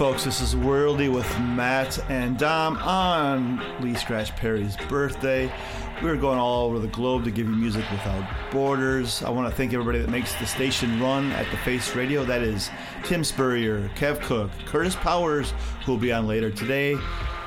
Folks, 0.00 0.24
this 0.24 0.40
is 0.40 0.54
Worldy 0.54 1.12
with 1.12 1.28
Matt 1.40 1.98
and 2.08 2.38
Dom 2.38 2.78
on 2.78 3.62
Lee 3.82 3.94
Scratch 3.94 4.34
Perry's 4.34 4.74
birthday. 4.88 5.52
We're 6.02 6.16
going 6.16 6.38
all 6.38 6.64
over 6.64 6.78
the 6.78 6.88
globe 6.88 7.24
to 7.24 7.30
give 7.30 7.46
you 7.46 7.54
music 7.54 7.84
without 7.90 8.26
borders. 8.50 9.22
I 9.22 9.28
want 9.28 9.50
to 9.50 9.54
thank 9.54 9.74
everybody 9.74 9.98
that 9.98 10.08
makes 10.08 10.34
the 10.36 10.46
station 10.46 10.98
run 11.02 11.30
at 11.32 11.50
the 11.50 11.58
Face 11.58 11.94
Radio. 11.94 12.24
That 12.24 12.40
is 12.40 12.70
Tim 13.04 13.22
Spurrier, 13.22 13.90
Kev 13.94 14.22
Cook, 14.22 14.50
Curtis 14.64 14.96
Powers, 14.96 15.52
who 15.84 15.92
will 15.92 15.98
be 15.98 16.12
on 16.12 16.26
later 16.26 16.50
today, 16.50 16.96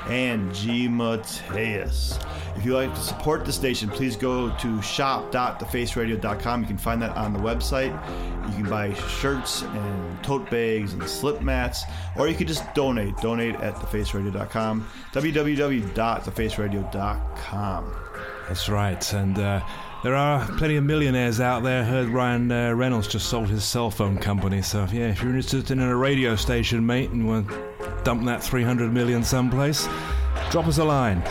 and 0.07 0.53
G. 0.53 0.87
Mateus. 0.87 2.19
If 2.55 2.63
you'd 2.63 2.75
like 2.75 2.93
to 2.93 3.01
support 3.01 3.45
the 3.45 3.53
station, 3.53 3.89
please 3.89 4.15
go 4.15 4.55
to 4.57 4.81
shop.thefaceradio.com. 4.83 6.61
You 6.61 6.67
can 6.67 6.77
find 6.77 7.01
that 7.01 7.17
on 7.17 7.33
the 7.33 7.39
website. 7.39 7.99
You 8.53 8.61
can 8.61 8.69
buy 8.69 8.93
shirts 8.93 9.63
and 9.63 10.23
tote 10.23 10.49
bags 10.49 10.93
and 10.93 11.09
slip 11.09 11.41
mats, 11.41 11.83
or 12.17 12.27
you 12.27 12.35
can 12.35 12.47
just 12.47 12.73
donate. 12.73 13.17
Donate 13.17 13.55
at 13.55 13.75
thefaceradio.com. 13.75 14.87
www.thefaceradio.com. 15.11 17.95
That's 18.47 18.69
right, 18.69 19.13
and 19.13 19.39
uh, 19.39 19.61
there 20.03 20.15
are 20.15 20.45
plenty 20.57 20.75
of 20.75 20.83
millionaires 20.83 21.39
out 21.39 21.63
there. 21.63 21.83
Heard 21.83 22.09
Ryan 22.09 22.51
uh, 22.51 22.73
Reynolds 22.73 23.07
just 23.07 23.29
sold 23.29 23.47
his 23.47 23.63
cell 23.63 23.89
phone 23.89 24.17
company, 24.17 24.61
so 24.61 24.85
yeah, 24.91 25.09
if 25.09 25.21
you're 25.21 25.31
interested 25.31 25.71
in 25.71 25.79
a 25.79 25.95
radio 25.95 26.35
station, 26.35 26.85
mate, 26.85 27.09
and 27.09 27.27
want 27.27 27.47
to 27.47 28.01
dump 28.03 28.25
that 28.25 28.43
300 28.43 28.93
million 28.93 29.23
someplace, 29.23 29.87
drop 30.51 30.67
us 30.67 30.77
a 30.77 30.83
line. 30.83 31.23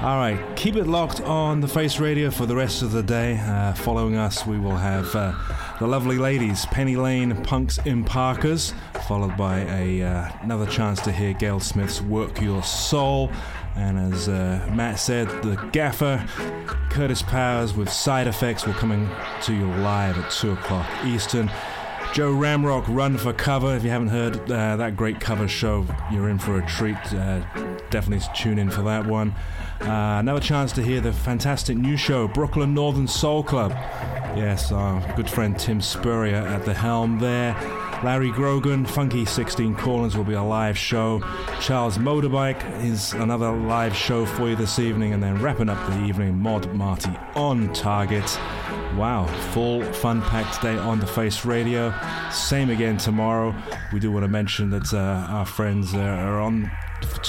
All 0.00 0.16
right, 0.16 0.40
keep 0.56 0.76
it 0.76 0.86
locked 0.86 1.20
on 1.20 1.60
the 1.60 1.68
Face 1.68 2.00
Radio 2.00 2.30
for 2.30 2.46
the 2.46 2.56
rest 2.56 2.80
of 2.82 2.92
the 2.92 3.02
day. 3.02 3.36
Uh, 3.38 3.74
following 3.74 4.16
us, 4.16 4.46
we 4.46 4.58
will 4.58 4.76
have 4.76 5.14
uh, 5.14 5.34
the 5.80 5.86
lovely 5.86 6.18
ladies, 6.18 6.66
Penny 6.66 6.94
Lane, 6.94 7.34
Punks 7.42 7.78
in 7.78 8.04
Parkas, 8.04 8.74
followed 9.08 9.34
by 9.38 9.60
a 9.60 10.02
uh, 10.02 10.28
another 10.42 10.66
chance 10.66 11.00
to 11.00 11.10
hear 11.10 11.32
Gail 11.32 11.58
Smith's 11.58 12.02
"Work 12.02 12.42
Your 12.42 12.62
Soul." 12.62 13.32
And 13.76 13.98
as 13.98 14.28
uh, 14.28 14.68
Matt 14.74 14.98
said, 14.98 15.28
the 15.42 15.56
gaffer, 15.72 16.22
Curtis 16.90 17.22
Powers 17.22 17.72
with 17.72 17.90
side 17.90 18.26
effects, 18.26 18.66
will 18.66 18.74
coming 18.74 19.08
to 19.44 19.54
you 19.54 19.66
live 19.76 20.18
at 20.18 20.30
2 20.30 20.52
o'clock 20.52 20.86
Eastern. 21.04 21.50
Joe 22.12 22.32
Ramrock, 22.32 22.84
Run 22.88 23.16
for 23.16 23.32
Cover. 23.32 23.76
If 23.76 23.84
you 23.84 23.90
haven't 23.90 24.08
heard 24.08 24.50
uh, 24.50 24.76
that 24.76 24.96
great 24.96 25.20
cover 25.20 25.46
show, 25.46 25.86
you're 26.10 26.28
in 26.28 26.40
for 26.40 26.58
a 26.58 26.66
treat. 26.66 26.96
Uh, 27.12 27.40
definitely 27.90 28.26
tune 28.34 28.58
in 28.58 28.68
for 28.68 28.82
that 28.82 29.06
one. 29.06 29.30
Uh, 29.80 30.18
another 30.18 30.40
chance 30.40 30.72
to 30.72 30.82
hear 30.82 31.00
the 31.00 31.12
fantastic 31.12 31.76
new 31.76 31.96
show, 31.96 32.26
Brooklyn 32.26 32.74
Northern 32.74 33.06
Soul 33.06 33.44
Club. 33.44 33.70
Yes, 34.36 34.72
our 34.72 35.00
good 35.14 35.30
friend 35.30 35.56
Tim 35.56 35.80
Spurrier 35.80 36.34
at 36.34 36.64
the 36.64 36.74
helm 36.74 37.20
there. 37.20 37.54
Larry 38.02 38.30
Grogan, 38.30 38.86
Funky 38.86 39.26
16 39.26 39.74
Corners 39.76 40.16
will 40.16 40.24
be 40.24 40.32
a 40.32 40.42
live 40.42 40.78
show. 40.78 41.20
Charles 41.60 41.98
Motorbike 41.98 42.82
is 42.82 43.12
another 43.12 43.52
live 43.52 43.94
show 43.94 44.24
for 44.24 44.48
you 44.48 44.56
this 44.56 44.78
evening. 44.78 45.12
And 45.12 45.22
then 45.22 45.40
wrapping 45.42 45.68
up 45.68 45.78
the 45.90 46.02
evening, 46.04 46.38
Mod 46.38 46.72
Marty 46.72 47.12
on 47.34 47.70
target. 47.74 48.24
Wow, 48.96 49.26
full 49.52 49.82
fun 49.92 50.22
packed 50.22 50.62
day 50.62 50.78
on 50.78 50.98
the 50.98 51.06
Face 51.06 51.44
Radio. 51.44 51.92
Same 52.32 52.70
again 52.70 52.96
tomorrow. 52.96 53.54
We 53.92 54.00
do 54.00 54.10
want 54.10 54.24
to 54.24 54.28
mention 54.28 54.70
that 54.70 54.94
uh, 54.94 54.96
our 55.28 55.44
friends 55.44 55.92
uh, 55.92 55.98
are 55.98 56.40
on 56.40 56.70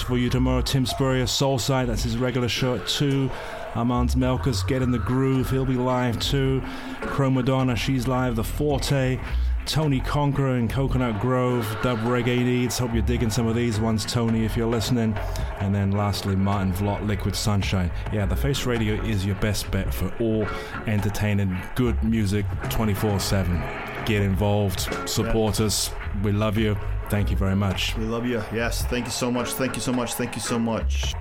for 0.08 0.18
you 0.18 0.30
tomorrow. 0.30 0.62
Tim 0.62 0.86
Spurrier, 0.86 1.26
Soulside, 1.26 1.88
that's 1.88 2.04
his 2.04 2.18
regular 2.18 2.48
show 2.48 2.76
at 2.76 2.88
2. 2.88 3.30
Armands 3.76 4.16
Melkus, 4.16 4.66
Get 4.66 4.82
in 4.82 4.92
the 4.92 5.00
Groove, 5.00 5.50
he'll 5.50 5.66
be 5.66 5.76
live 5.76 6.20
too. 6.20 6.62
Chromadonna, 7.02 7.76
she's 7.76 8.08
live. 8.08 8.36
The 8.36 8.44
Forte, 8.44 9.20
Tony 9.66 10.00
Conqueror 10.00 10.58
in 10.58 10.68
Coconut 10.68 11.20
Grove, 11.20 11.66
Dub 11.82 12.00
Reggae 12.00 12.44
Needs. 12.44 12.78
Hope 12.78 12.94
you're 12.94 13.02
digging 13.02 13.30
some 13.30 13.48
of 13.48 13.56
these 13.56 13.80
ones, 13.80 14.06
Tony, 14.06 14.46
if 14.46 14.58
you're 14.58 14.68
listening. 14.68 15.16
And 15.60 15.74
then 15.74 15.92
lastly, 15.92 16.36
Martin 16.36 16.74
Vlot, 16.74 17.06
Liquid 17.06 17.36
Sunshine. 17.36 17.92
Yeah, 18.12 18.26
the 18.26 18.36
Face 18.36 18.66
Radio 18.66 18.96
is 19.04 19.26
your 19.26 19.36
best 19.36 19.70
bet 19.72 19.94
for 19.94 20.14
all 20.20 20.48
entertaining, 20.88 21.58
good 21.76 22.02
music 22.04 22.46
24 22.70 23.20
7. 23.20 23.62
Get 24.06 24.22
involved, 24.22 24.90
support 25.08 25.60
us. 25.60 25.92
We 26.24 26.32
love 26.32 26.58
you. 26.58 26.78
Thank 27.10 27.30
you 27.30 27.38
very 27.38 27.56
much. 27.56 27.96
We 27.98 28.06
love 28.06 28.26
you. 28.26 28.44
Yes, 28.54 28.84
thank 28.86 29.06
you 29.06 29.12
so 29.12 29.32
much. 29.32 29.54
Thank 29.54 29.76
you 29.76 29.82
so 29.82 29.94
much. 29.94 30.14
Thank 30.14 30.36
you 30.36 30.42
so 30.42 30.58
much. 30.58 31.14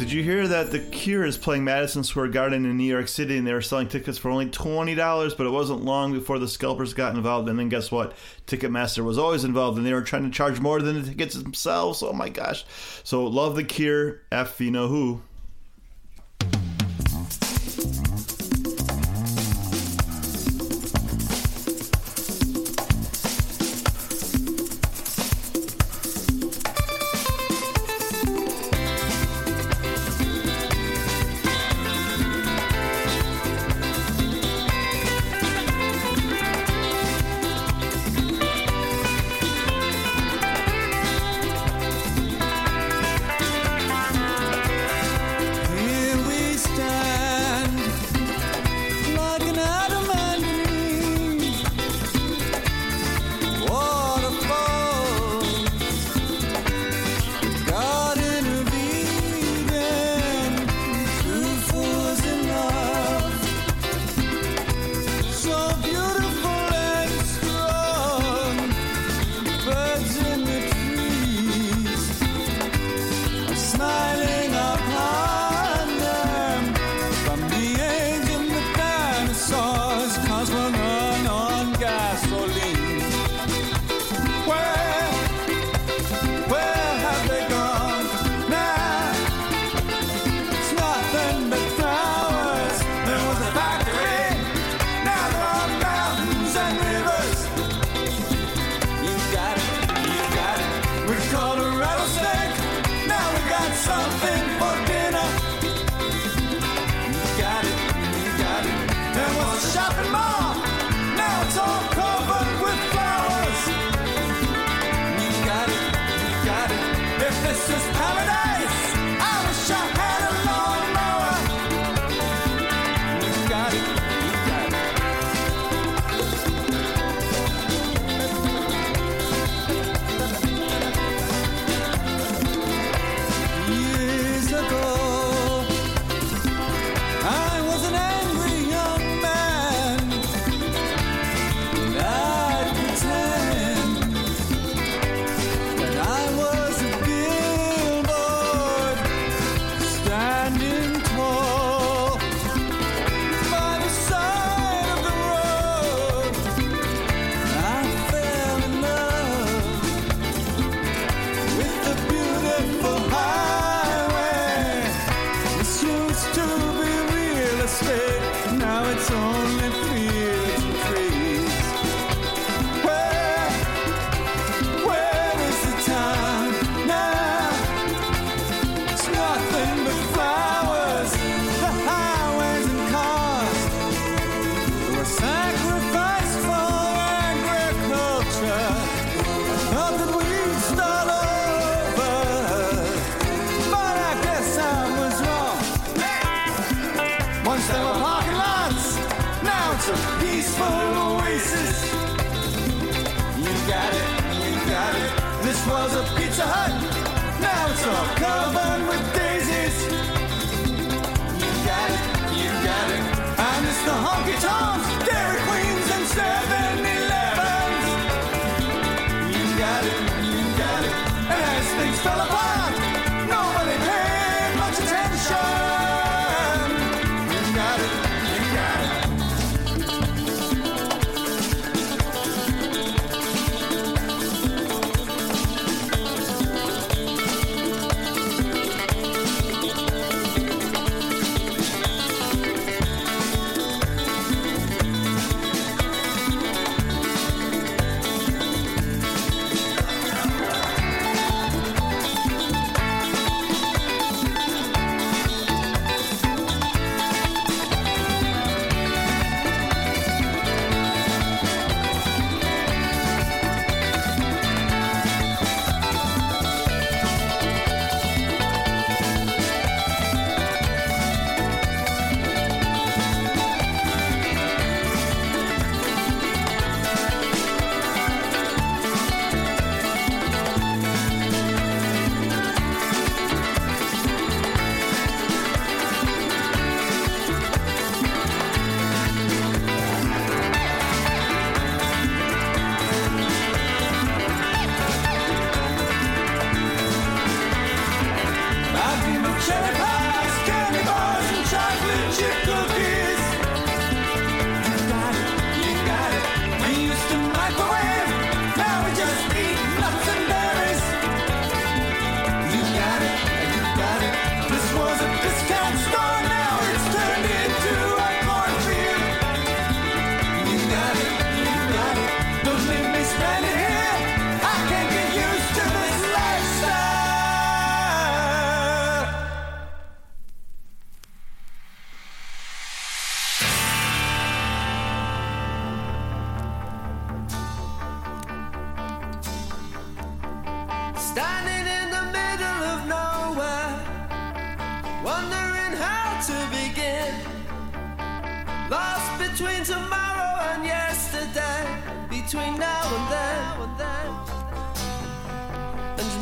did 0.00 0.12
you 0.12 0.22
hear 0.22 0.48
that 0.48 0.70
The 0.70 0.78
Cure 0.78 1.26
is 1.26 1.36
playing 1.36 1.62
Madison 1.62 2.02
Square 2.02 2.28
Garden 2.28 2.64
in 2.64 2.78
New 2.78 2.84
York 2.84 3.06
City 3.06 3.36
and 3.36 3.46
they 3.46 3.52
were 3.52 3.60
selling 3.60 3.86
tickets 3.86 4.16
for 4.16 4.30
only 4.30 4.46
$20, 4.46 5.36
but 5.36 5.46
it 5.46 5.50
wasn't 5.50 5.84
long 5.84 6.14
before 6.14 6.38
the 6.38 6.48
scalpers 6.48 6.94
got 6.94 7.14
involved. 7.14 7.50
And 7.50 7.58
then 7.58 7.68
guess 7.68 7.92
what? 7.92 8.14
Ticketmaster 8.46 9.04
was 9.04 9.18
always 9.18 9.44
involved 9.44 9.76
and 9.76 9.86
they 9.86 9.92
were 9.92 10.00
trying 10.00 10.24
to 10.24 10.30
charge 10.30 10.58
more 10.58 10.80
than 10.80 11.02
the 11.02 11.06
tickets 11.10 11.34
themselves. 11.34 12.02
Oh 12.02 12.14
my 12.14 12.30
gosh. 12.30 12.64
So 13.04 13.26
love 13.26 13.56
The 13.56 13.62
Cure, 13.62 14.22
F 14.32 14.58
you 14.58 14.70
know 14.70 14.88
who. 14.88 15.20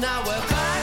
Now 0.01 0.23
we're 0.25 0.49
back 0.49 0.78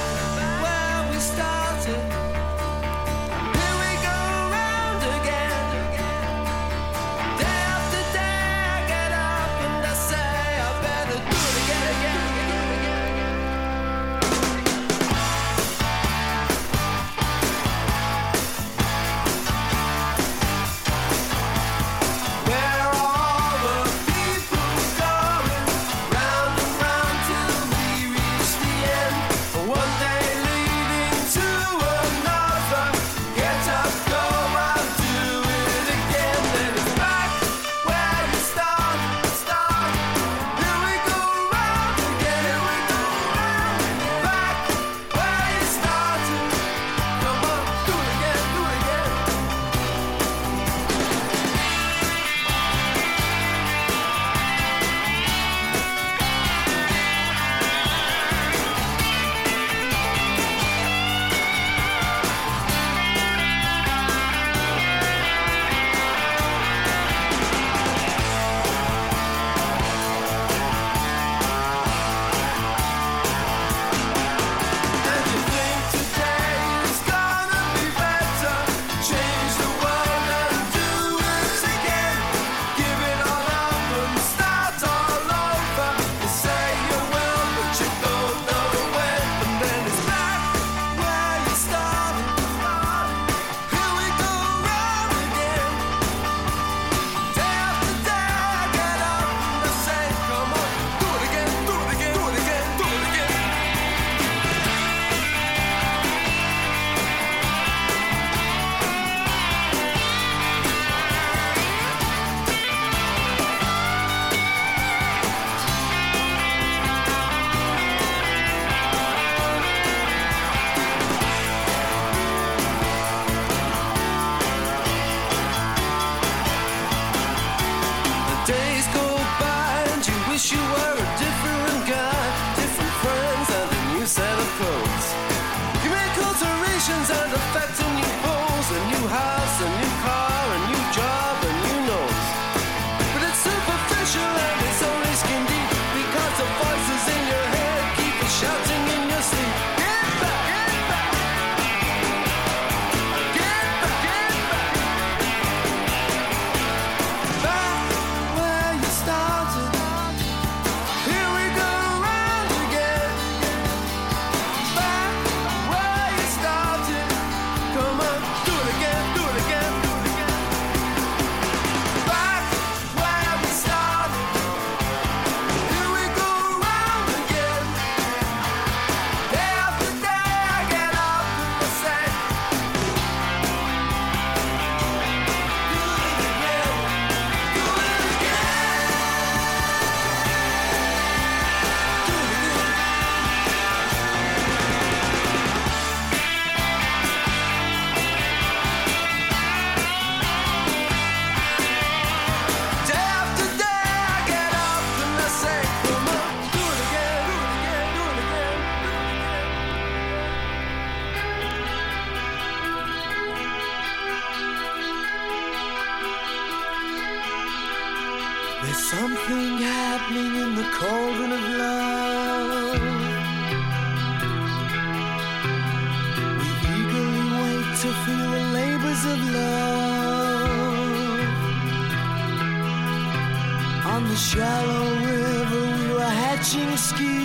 the 234.16 234.22
shallow 234.22 234.96
river 235.04 235.64
we 235.78 235.94
were 235.94 236.14
hatching 236.24 236.78
schemes. 236.78 237.16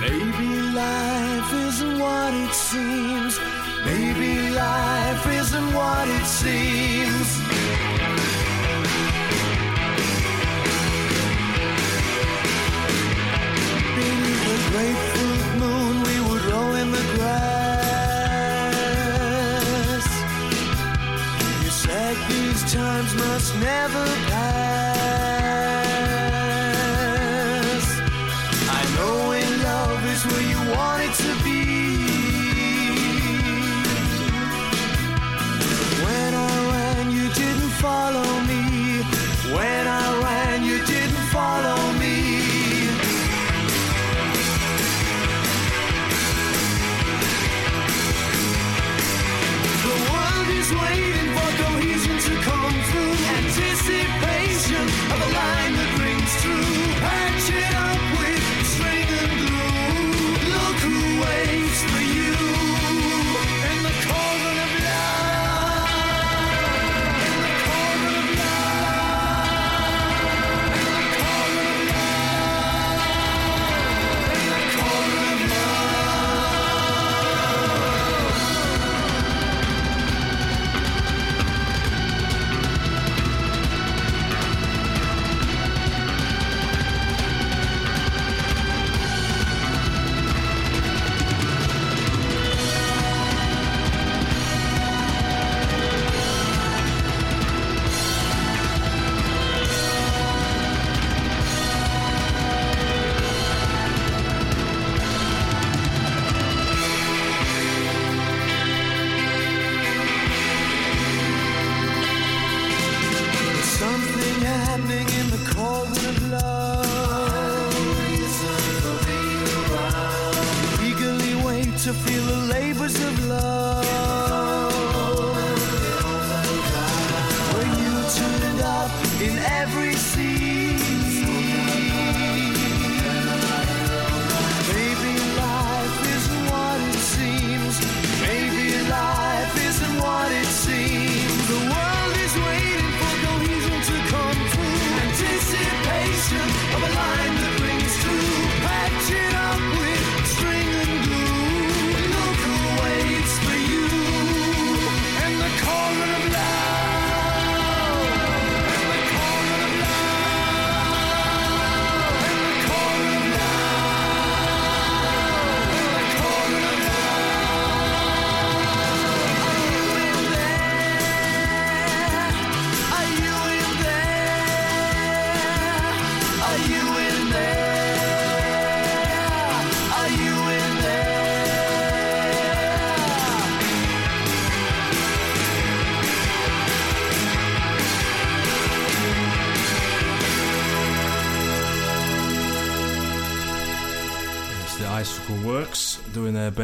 Maybe 0.00 0.48
life 0.82 1.52
isn't 1.68 1.98
what 2.00 2.34
it 2.34 2.52
seems. 2.52 3.38
Maybe 3.84 4.50
life 4.50 5.24
isn't 5.40 5.72
what 5.72 6.08
it 6.08 6.26
seems. 6.26 7.28
Maybe 13.96 14.32
the 14.46 14.56
great 14.70 15.15
times 22.76 23.14
must 23.14 23.54
never 23.56 24.04
pass. 24.28 24.35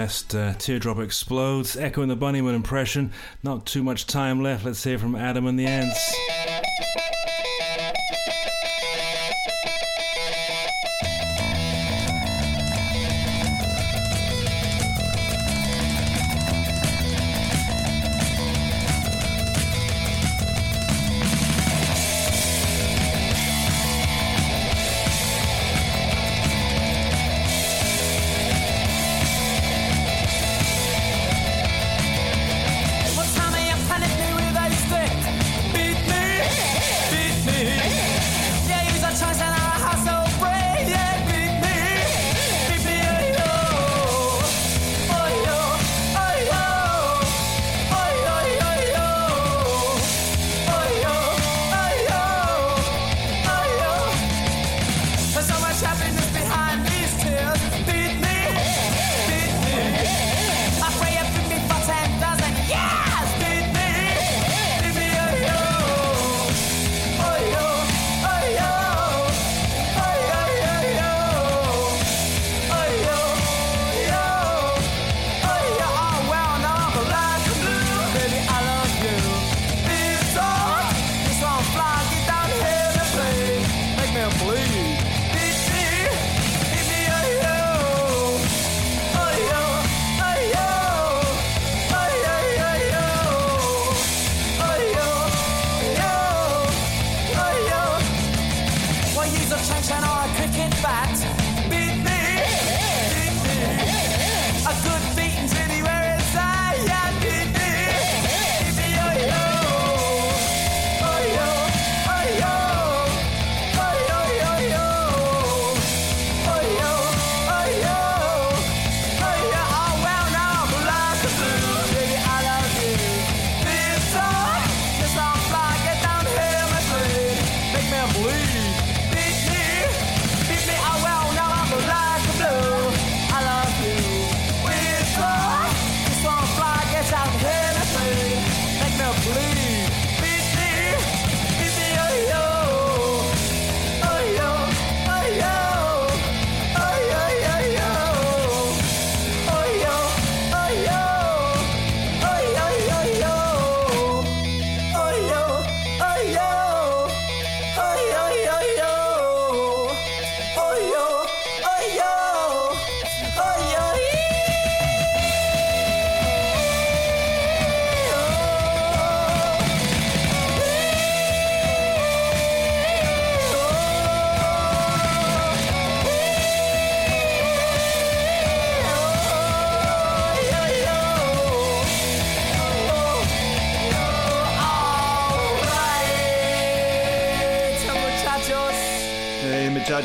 best 0.03 0.35
uh, 0.35 0.53
Teardrop 0.55 0.99
Explodes. 0.99 1.77
Echo 1.77 2.05
the 2.05 2.17
Bunnymen 2.17 2.57
impression. 2.57 3.13
Not 3.45 3.67
too 3.67 3.85
much 3.85 4.05
time 4.09 4.43
left. 4.43 4.65
Let's 4.65 4.83
hear 4.83 4.99
from 4.99 5.15
Adam 5.15 5.47
and 5.47 5.57
the 5.57 5.67
Ants. 5.67 6.32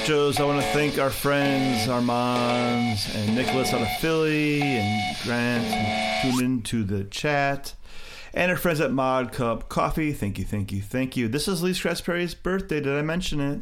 nachos. 0.08 0.40
I 0.40 0.46
want 0.46 0.62
to 0.62 0.68
thank 0.70 0.98
our 1.00 1.10
friends 1.10 1.88
Armands 1.90 3.14
and 3.16 3.36
Nicholas 3.36 3.74
out 3.74 3.82
of 3.82 3.90
Philly 4.00 4.62
and 4.62 5.18
Grant 5.24 6.24
who 6.24 6.32
tuned 6.32 6.42
into 6.42 6.84
the 6.84 7.04
chat. 7.06 7.74
And 8.34 8.52
our 8.52 8.58
friends 8.58 8.80
at 8.80 8.92
Modcup 8.92 9.68
Coffee. 9.68 10.14
Thank 10.14 10.40
you, 10.40 10.46
thank 10.46 10.72
you, 10.72 10.82
thank 10.82 11.18
you. 11.18 11.28
This 11.28 11.48
is 11.48 11.62
Lee 11.62 11.74
Scratch 11.74 12.04
Perry's 12.06 12.36
birthday. 12.36 12.80
Did 12.80 12.98
I 12.98 13.02
mention 13.02 13.42
it? 13.42 13.62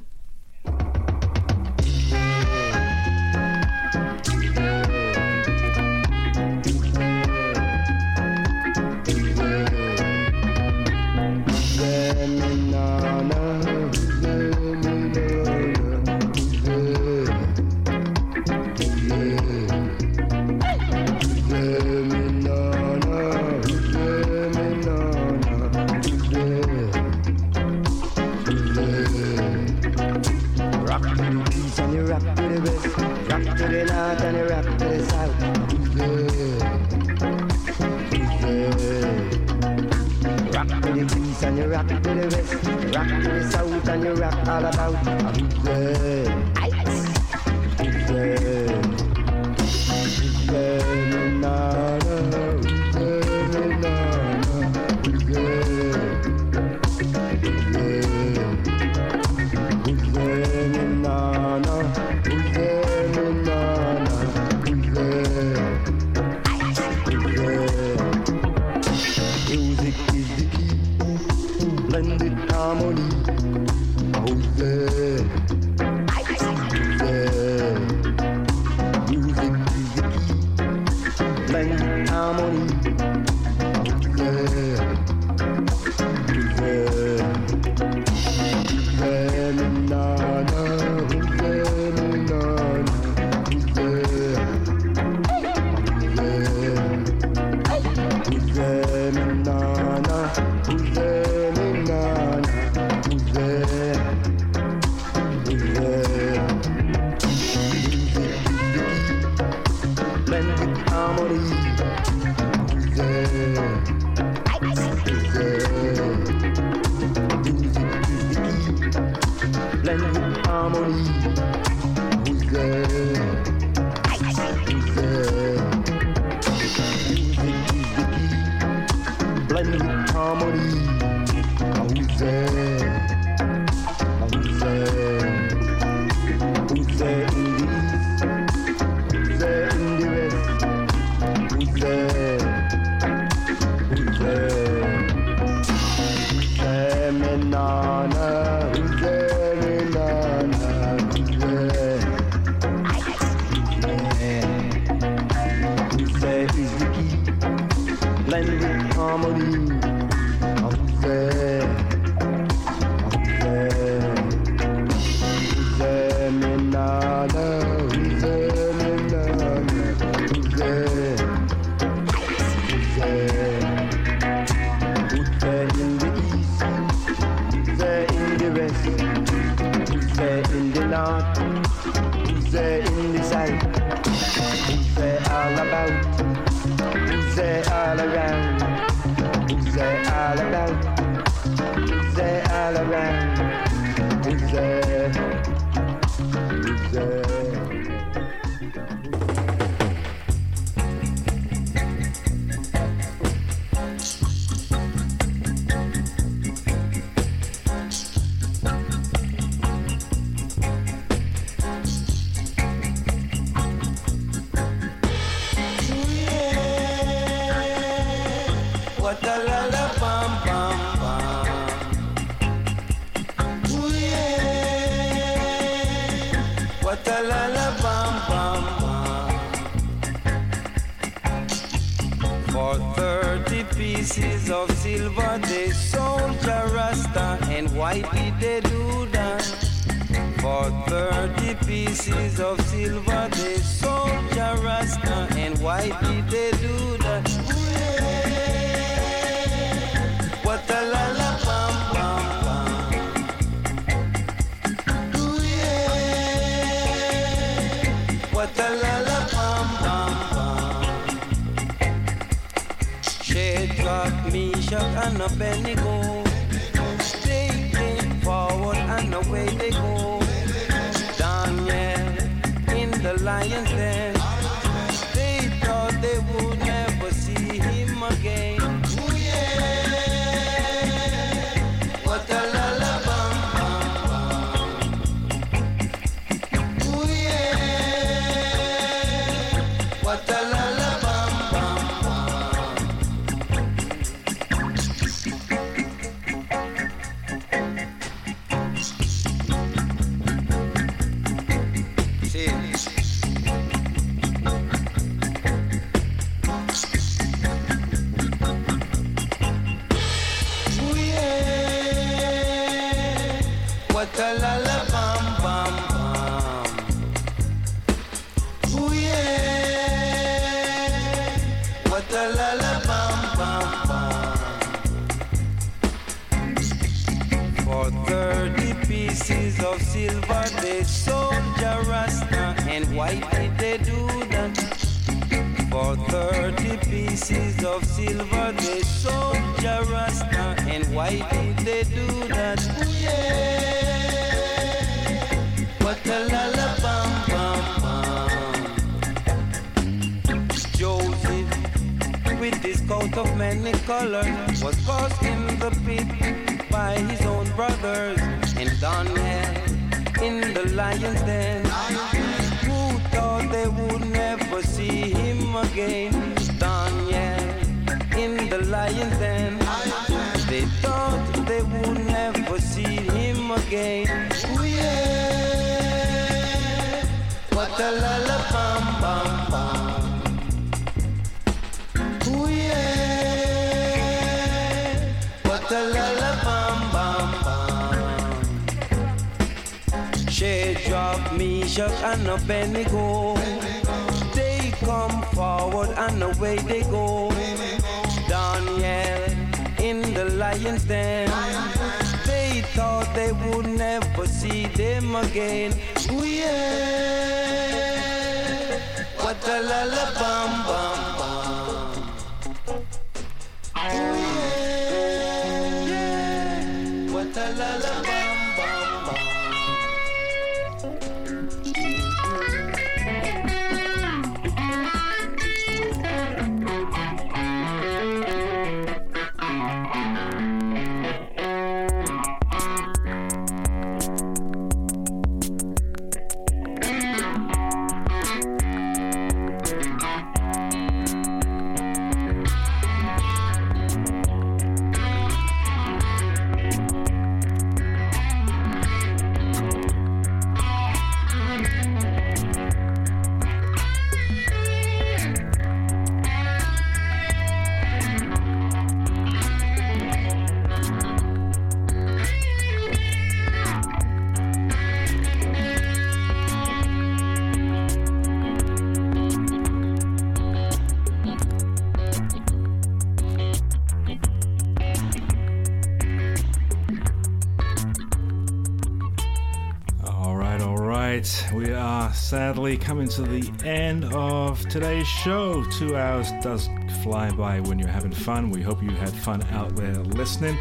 Coming 482.95 483.09
to 483.09 483.23
the 483.23 483.67
end 483.67 484.05
of 484.13 484.57
today's 484.69 485.05
show. 485.05 485.65
Two 485.65 485.97
hours 485.97 486.31
does 486.41 486.69
fly 487.03 487.29
by 487.29 487.59
when 487.59 487.77
you're 487.77 487.89
having 487.89 488.13
fun. 488.13 488.49
We 488.49 488.61
hope 488.61 488.81
you 488.81 488.89
had 488.91 489.09
fun 489.09 489.43
out 489.51 489.75
there 489.75 489.95
listening. 489.95 490.57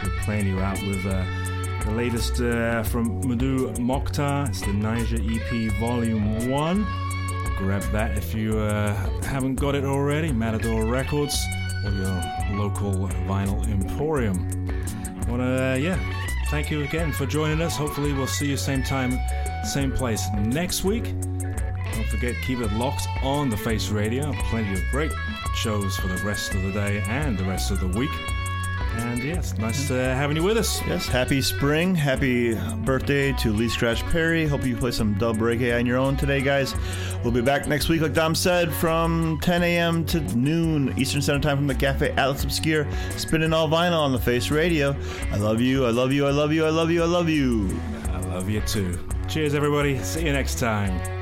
We're 0.00 0.10
playing 0.20 0.46
you 0.46 0.60
out 0.60 0.80
with 0.82 1.04
uh, 1.04 1.24
the 1.84 1.90
latest 1.90 2.40
uh, 2.40 2.84
from 2.84 3.20
Mdou 3.24 3.78
Moctar. 3.78 4.48
It's 4.48 4.60
the 4.60 4.72
Niger 4.72 5.16
EP 5.16 5.72
Volume 5.80 6.48
1. 6.48 6.86
Grab 7.56 7.82
that 7.90 8.16
if 8.16 8.32
you 8.32 8.60
uh, 8.60 8.94
haven't 9.24 9.56
got 9.56 9.74
it 9.74 9.84
already. 9.84 10.30
Matador 10.30 10.84
Records 10.84 11.36
or 11.84 11.90
your 11.90 12.22
local 12.52 12.92
vinyl 13.26 13.66
emporium. 13.66 14.38
Wanna, 15.26 15.72
uh, 15.72 15.74
yeah, 15.74 15.98
thank 16.48 16.70
you 16.70 16.84
again 16.84 17.10
for 17.10 17.26
joining 17.26 17.60
us. 17.60 17.76
Hopefully, 17.76 18.12
we'll 18.12 18.28
see 18.28 18.46
you 18.46 18.56
same 18.56 18.84
time, 18.84 19.18
same 19.64 19.90
place 19.90 20.22
next 20.36 20.84
week. 20.84 21.12
Forget, 22.22 22.40
keep 22.40 22.60
it 22.60 22.72
locked 22.74 23.08
on 23.20 23.48
the 23.48 23.56
Face 23.56 23.88
Radio. 23.88 24.32
Plenty 24.44 24.74
of 24.74 24.88
great 24.92 25.10
shows 25.56 25.96
for 25.96 26.06
the 26.06 26.24
rest 26.24 26.54
of 26.54 26.62
the 26.62 26.70
day 26.70 27.02
and 27.08 27.36
the 27.36 27.42
rest 27.42 27.72
of 27.72 27.80
the 27.80 27.88
week. 27.88 28.12
And 28.98 29.20
yes, 29.24 29.58
nice 29.58 29.90
uh, 29.90 29.94
having 29.94 30.36
you 30.36 30.44
with 30.44 30.56
us. 30.56 30.80
Yes, 30.86 31.08
happy 31.08 31.42
spring. 31.42 31.96
Happy 31.96 32.54
birthday 32.84 33.32
to 33.32 33.52
Lee 33.52 33.68
Scratch 33.68 34.04
Perry. 34.04 34.46
Hope 34.46 34.64
you 34.64 34.76
play 34.76 34.92
some 34.92 35.14
dub 35.14 35.38
reggae 35.38 35.76
on 35.76 35.84
your 35.84 35.96
own 35.96 36.16
today, 36.16 36.40
guys. 36.40 36.76
We'll 37.24 37.32
be 37.32 37.42
back 37.42 37.66
next 37.66 37.88
week, 37.88 38.02
like 38.02 38.14
Dom 38.14 38.36
said, 38.36 38.72
from 38.72 39.40
10 39.40 39.64
a.m. 39.64 40.04
to 40.04 40.20
noon 40.36 40.96
Eastern 40.96 41.22
Standard 41.22 41.42
Time 41.42 41.56
from 41.56 41.66
the 41.66 41.74
Cafe 41.74 42.12
Atlas 42.12 42.44
Obscure, 42.44 42.86
spinning 43.16 43.52
all 43.52 43.68
vinyl 43.68 43.98
on 43.98 44.12
the 44.12 44.20
Face 44.20 44.48
Radio. 44.48 44.94
I 45.32 45.38
love 45.38 45.60
you, 45.60 45.86
I 45.86 45.90
love 45.90 46.12
you, 46.12 46.24
I 46.24 46.30
love 46.30 46.52
you, 46.52 46.64
I 46.66 46.70
love 46.70 46.92
you, 46.92 47.02
I 47.02 47.06
love 47.06 47.28
you. 47.28 47.80
I 48.10 48.20
love 48.20 48.48
you 48.48 48.60
too. 48.60 48.96
Cheers, 49.26 49.54
everybody. 49.54 49.98
See 50.04 50.24
you 50.24 50.32
next 50.32 50.60
time. 50.60 51.21